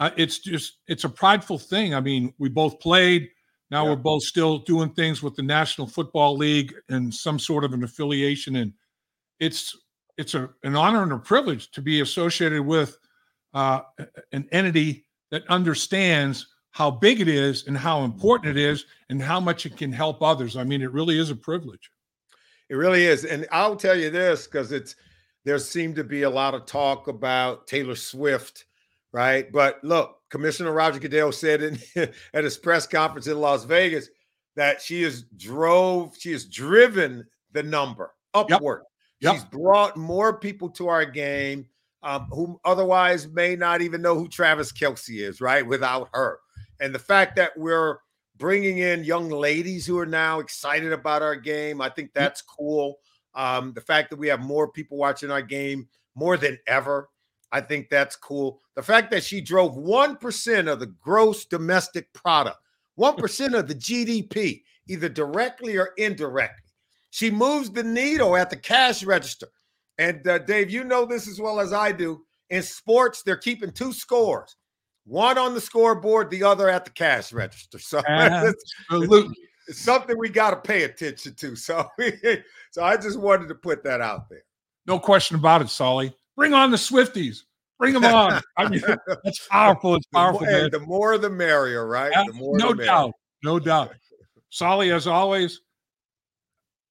uh, 0.00 0.08
it's 0.16 0.38
just 0.38 0.78
it's 0.86 1.04
a 1.04 1.08
prideful 1.10 1.58
thing. 1.58 1.94
I 1.94 2.00
mean, 2.00 2.32
we 2.38 2.48
both 2.48 2.80
played. 2.80 3.28
Now 3.70 3.84
yeah. 3.84 3.90
we're 3.90 3.96
both 3.96 4.22
still 4.22 4.60
doing 4.60 4.94
things 4.94 5.22
with 5.22 5.36
the 5.36 5.42
National 5.42 5.86
Football 5.86 6.38
League 6.38 6.72
and 6.88 7.12
some 7.12 7.38
sort 7.38 7.62
of 7.62 7.74
an 7.74 7.84
affiliation, 7.84 8.56
and 8.56 8.72
it's 9.38 9.76
it's 10.16 10.34
a, 10.34 10.48
an 10.62 10.74
honor 10.74 11.02
and 11.02 11.12
a 11.12 11.18
privilege 11.18 11.70
to 11.72 11.82
be 11.82 12.00
associated 12.00 12.62
with 12.62 12.96
uh, 13.52 13.80
an 14.32 14.48
entity 14.50 15.04
that 15.30 15.46
understands 15.48 16.46
how 16.70 16.90
big 16.90 17.20
it 17.20 17.28
is 17.28 17.66
and 17.66 17.76
how 17.76 18.04
important 18.04 18.56
it 18.56 18.62
is 18.62 18.86
and 19.10 19.20
how 19.20 19.40
much 19.40 19.66
it 19.66 19.76
can 19.76 19.92
help 19.92 20.22
others. 20.22 20.56
I 20.56 20.64
mean, 20.64 20.80
it 20.80 20.90
really 20.90 21.18
is 21.18 21.28
a 21.28 21.36
privilege. 21.36 21.90
It 22.68 22.74
really 22.74 23.04
is, 23.04 23.24
and 23.24 23.46
I'll 23.52 23.76
tell 23.76 23.98
you 23.98 24.10
this 24.10 24.46
because 24.46 24.72
it's 24.72 24.96
there 25.44 25.58
seemed 25.58 25.96
to 25.96 26.04
be 26.04 26.22
a 26.22 26.30
lot 26.30 26.54
of 26.54 26.66
talk 26.66 27.08
about 27.08 27.66
Taylor 27.66 27.96
Swift 27.96 28.64
right? 29.12 29.50
But 29.52 29.82
look, 29.84 30.18
Commissioner 30.30 30.72
Roger 30.72 30.98
Goodell 30.98 31.32
said 31.32 31.62
in, 31.62 31.78
at 32.34 32.44
his 32.44 32.56
press 32.56 32.86
conference 32.86 33.26
in 33.26 33.38
Las 33.38 33.64
Vegas 33.64 34.08
that 34.56 34.80
she 34.82 35.02
has 35.02 35.24
drove, 35.36 36.16
she 36.18 36.32
has 36.32 36.46
driven 36.46 37.24
the 37.52 37.62
number 37.62 38.12
upward. 38.34 38.82
Yep. 39.20 39.32
Yep. 39.32 39.34
She's 39.34 39.44
brought 39.44 39.96
more 39.96 40.38
people 40.38 40.68
to 40.70 40.88
our 40.88 41.04
game 41.04 41.66
um, 42.02 42.26
who 42.30 42.60
otherwise 42.64 43.28
may 43.28 43.54
not 43.54 43.80
even 43.80 44.02
know 44.02 44.16
who 44.16 44.26
Travis 44.26 44.72
Kelce 44.72 45.20
is, 45.20 45.40
right? 45.40 45.64
Without 45.64 46.08
her. 46.12 46.40
And 46.80 46.92
the 46.92 46.98
fact 46.98 47.36
that 47.36 47.52
we're 47.56 47.98
bringing 48.36 48.78
in 48.78 49.04
young 49.04 49.28
ladies 49.28 49.86
who 49.86 49.98
are 49.98 50.06
now 50.06 50.40
excited 50.40 50.92
about 50.92 51.22
our 51.22 51.36
game, 51.36 51.80
I 51.80 51.88
think 51.88 52.12
that's 52.12 52.42
cool. 52.42 52.98
Um, 53.34 53.72
the 53.72 53.80
fact 53.80 54.10
that 54.10 54.18
we 54.18 54.28
have 54.28 54.40
more 54.40 54.70
people 54.70 54.98
watching 54.98 55.30
our 55.30 55.42
game 55.42 55.88
more 56.14 56.36
than 56.36 56.58
ever. 56.66 57.08
I 57.50 57.60
think 57.60 57.88
that's 57.88 58.16
cool. 58.16 58.60
The 58.74 58.82
fact 58.82 59.10
that 59.10 59.24
she 59.24 59.40
drove 59.40 59.76
1% 59.76 60.72
of 60.72 60.80
the 60.80 60.86
gross 60.86 61.44
domestic 61.44 62.12
product, 62.12 62.58
1% 62.98 63.54
of 63.58 63.68
the 63.68 63.74
GDP, 63.74 64.62
either 64.88 65.08
directly 65.08 65.76
or 65.76 65.90
indirectly. 65.96 66.58
She 67.10 67.30
moves 67.30 67.70
the 67.70 67.84
needle 67.84 68.36
at 68.36 68.48
the 68.48 68.56
cash 68.56 69.04
register. 69.04 69.48
And 69.98 70.26
uh, 70.26 70.38
Dave, 70.38 70.70
you 70.70 70.84
know 70.84 71.04
this 71.04 71.28
as 71.28 71.40
well 71.40 71.60
as 71.60 71.72
I 71.72 71.92
do. 71.92 72.24
In 72.48 72.62
sports, 72.62 73.22
they're 73.22 73.36
keeping 73.36 73.70
two 73.70 73.92
scores 73.92 74.56
one 75.04 75.38
on 75.38 75.54
the 75.54 75.60
scoreboard, 75.60 76.30
the 76.30 76.44
other 76.44 76.68
at 76.68 76.84
the 76.84 76.90
cash 76.90 77.32
register. 77.32 77.78
So 77.78 77.98
uh-huh. 78.08 78.46
it's, 78.46 78.74
it's, 78.90 79.40
it's 79.68 79.80
something 79.80 80.16
we 80.18 80.28
got 80.28 80.50
to 80.50 80.56
pay 80.56 80.84
attention 80.84 81.34
to. 81.34 81.56
So, 81.56 81.88
so 82.70 82.84
I 82.84 82.96
just 82.96 83.18
wanted 83.18 83.48
to 83.48 83.54
put 83.54 83.82
that 83.84 84.00
out 84.00 84.28
there. 84.28 84.44
No 84.86 84.98
question 84.98 85.36
about 85.36 85.62
it, 85.62 85.68
Solly. 85.68 86.14
Bring 86.36 86.54
on 86.54 86.70
the 86.70 86.76
Swifties. 86.76 87.42
Bring 87.78 87.94
them 87.94 88.04
on. 88.04 88.40
I 88.56 88.68
mean, 88.68 88.82
that's 89.24 89.46
powerful. 89.48 89.96
It's 89.96 90.06
powerful. 90.06 90.46
The 90.46 90.52
more, 90.52 90.70
the 90.70 90.80
more 90.80 91.18
the 91.18 91.30
merrier, 91.30 91.86
right? 91.86 92.12
Yeah, 92.12 92.24
the 92.26 92.32
more 92.34 92.56
no 92.56 92.72
doubt. 92.72 93.12
No 93.42 93.58
doubt. 93.58 93.92
Solly, 94.50 94.92
as 94.92 95.06
always, 95.06 95.60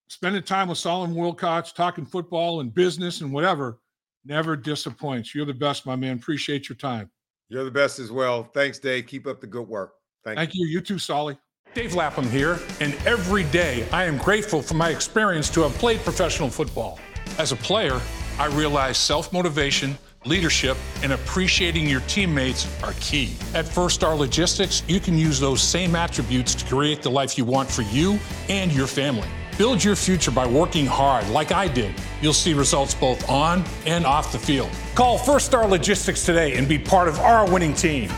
spending 0.07 0.43
time 0.43 0.67
with 0.67 0.77
Solomon 0.77 1.15
Wilcots, 1.15 1.73
talking 1.73 2.05
football 2.05 2.59
and 2.59 2.73
business 2.73 3.21
and 3.21 3.31
whatever, 3.31 3.79
never 4.25 4.57
disappoints. 4.57 5.33
You're 5.33 5.45
the 5.45 5.53
best, 5.53 5.85
my 5.85 5.95
man. 5.95 6.17
Appreciate 6.17 6.67
your 6.67 6.75
time. 6.75 7.09
You're 7.51 7.65
the 7.65 7.71
best 7.71 7.99
as 7.99 8.13
well. 8.13 8.45
Thanks, 8.53 8.79
Dave. 8.79 9.07
Keep 9.07 9.27
up 9.27 9.41
the 9.41 9.47
good 9.47 9.67
work. 9.67 9.95
Thank, 10.23 10.39
you. 10.39 10.45
Thank 10.45 10.55
you. 10.55 10.65
you. 10.65 10.71
You 10.71 10.81
too, 10.81 10.97
Solly. 10.97 11.37
Dave 11.73 11.93
Lapham 11.95 12.29
here, 12.29 12.59
and 12.79 12.93
every 13.05 13.43
day 13.45 13.85
I 13.91 14.05
am 14.05 14.17
grateful 14.17 14.61
for 14.61 14.75
my 14.75 14.89
experience 14.89 15.49
to 15.51 15.61
have 15.63 15.73
played 15.73 15.99
professional 15.99 16.49
football. 16.49 16.97
As 17.37 17.51
a 17.51 17.57
player, 17.57 17.99
I 18.39 18.45
realized 18.47 18.97
self 19.01 19.33
motivation, 19.33 19.97
leadership, 20.25 20.77
and 21.03 21.11
appreciating 21.11 21.89
your 21.89 22.01
teammates 22.01 22.67
are 22.83 22.93
key. 23.01 23.35
At 23.53 23.67
First 23.67 23.95
Star 23.95 24.15
Logistics, 24.15 24.83
you 24.87 25.01
can 25.01 25.17
use 25.17 25.37
those 25.37 25.61
same 25.61 25.93
attributes 25.93 26.55
to 26.55 26.65
create 26.65 27.01
the 27.01 27.11
life 27.11 27.37
you 27.37 27.43
want 27.43 27.69
for 27.69 27.81
you 27.81 28.17
and 28.47 28.71
your 28.71 28.87
family. 28.87 29.27
Build 29.61 29.83
your 29.83 29.95
future 29.95 30.31
by 30.31 30.47
working 30.47 30.87
hard 30.87 31.29
like 31.29 31.51
I 31.51 31.67
did. 31.67 31.93
You'll 32.19 32.33
see 32.33 32.55
results 32.55 32.95
both 32.95 33.29
on 33.29 33.63
and 33.85 34.07
off 34.07 34.31
the 34.31 34.39
field. 34.39 34.71
Call 34.95 35.19
First 35.19 35.45
Star 35.45 35.67
Logistics 35.67 36.25
today 36.25 36.57
and 36.57 36.67
be 36.67 36.79
part 36.79 37.07
of 37.07 37.19
our 37.19 37.47
winning 37.47 37.75
team. 37.75 38.09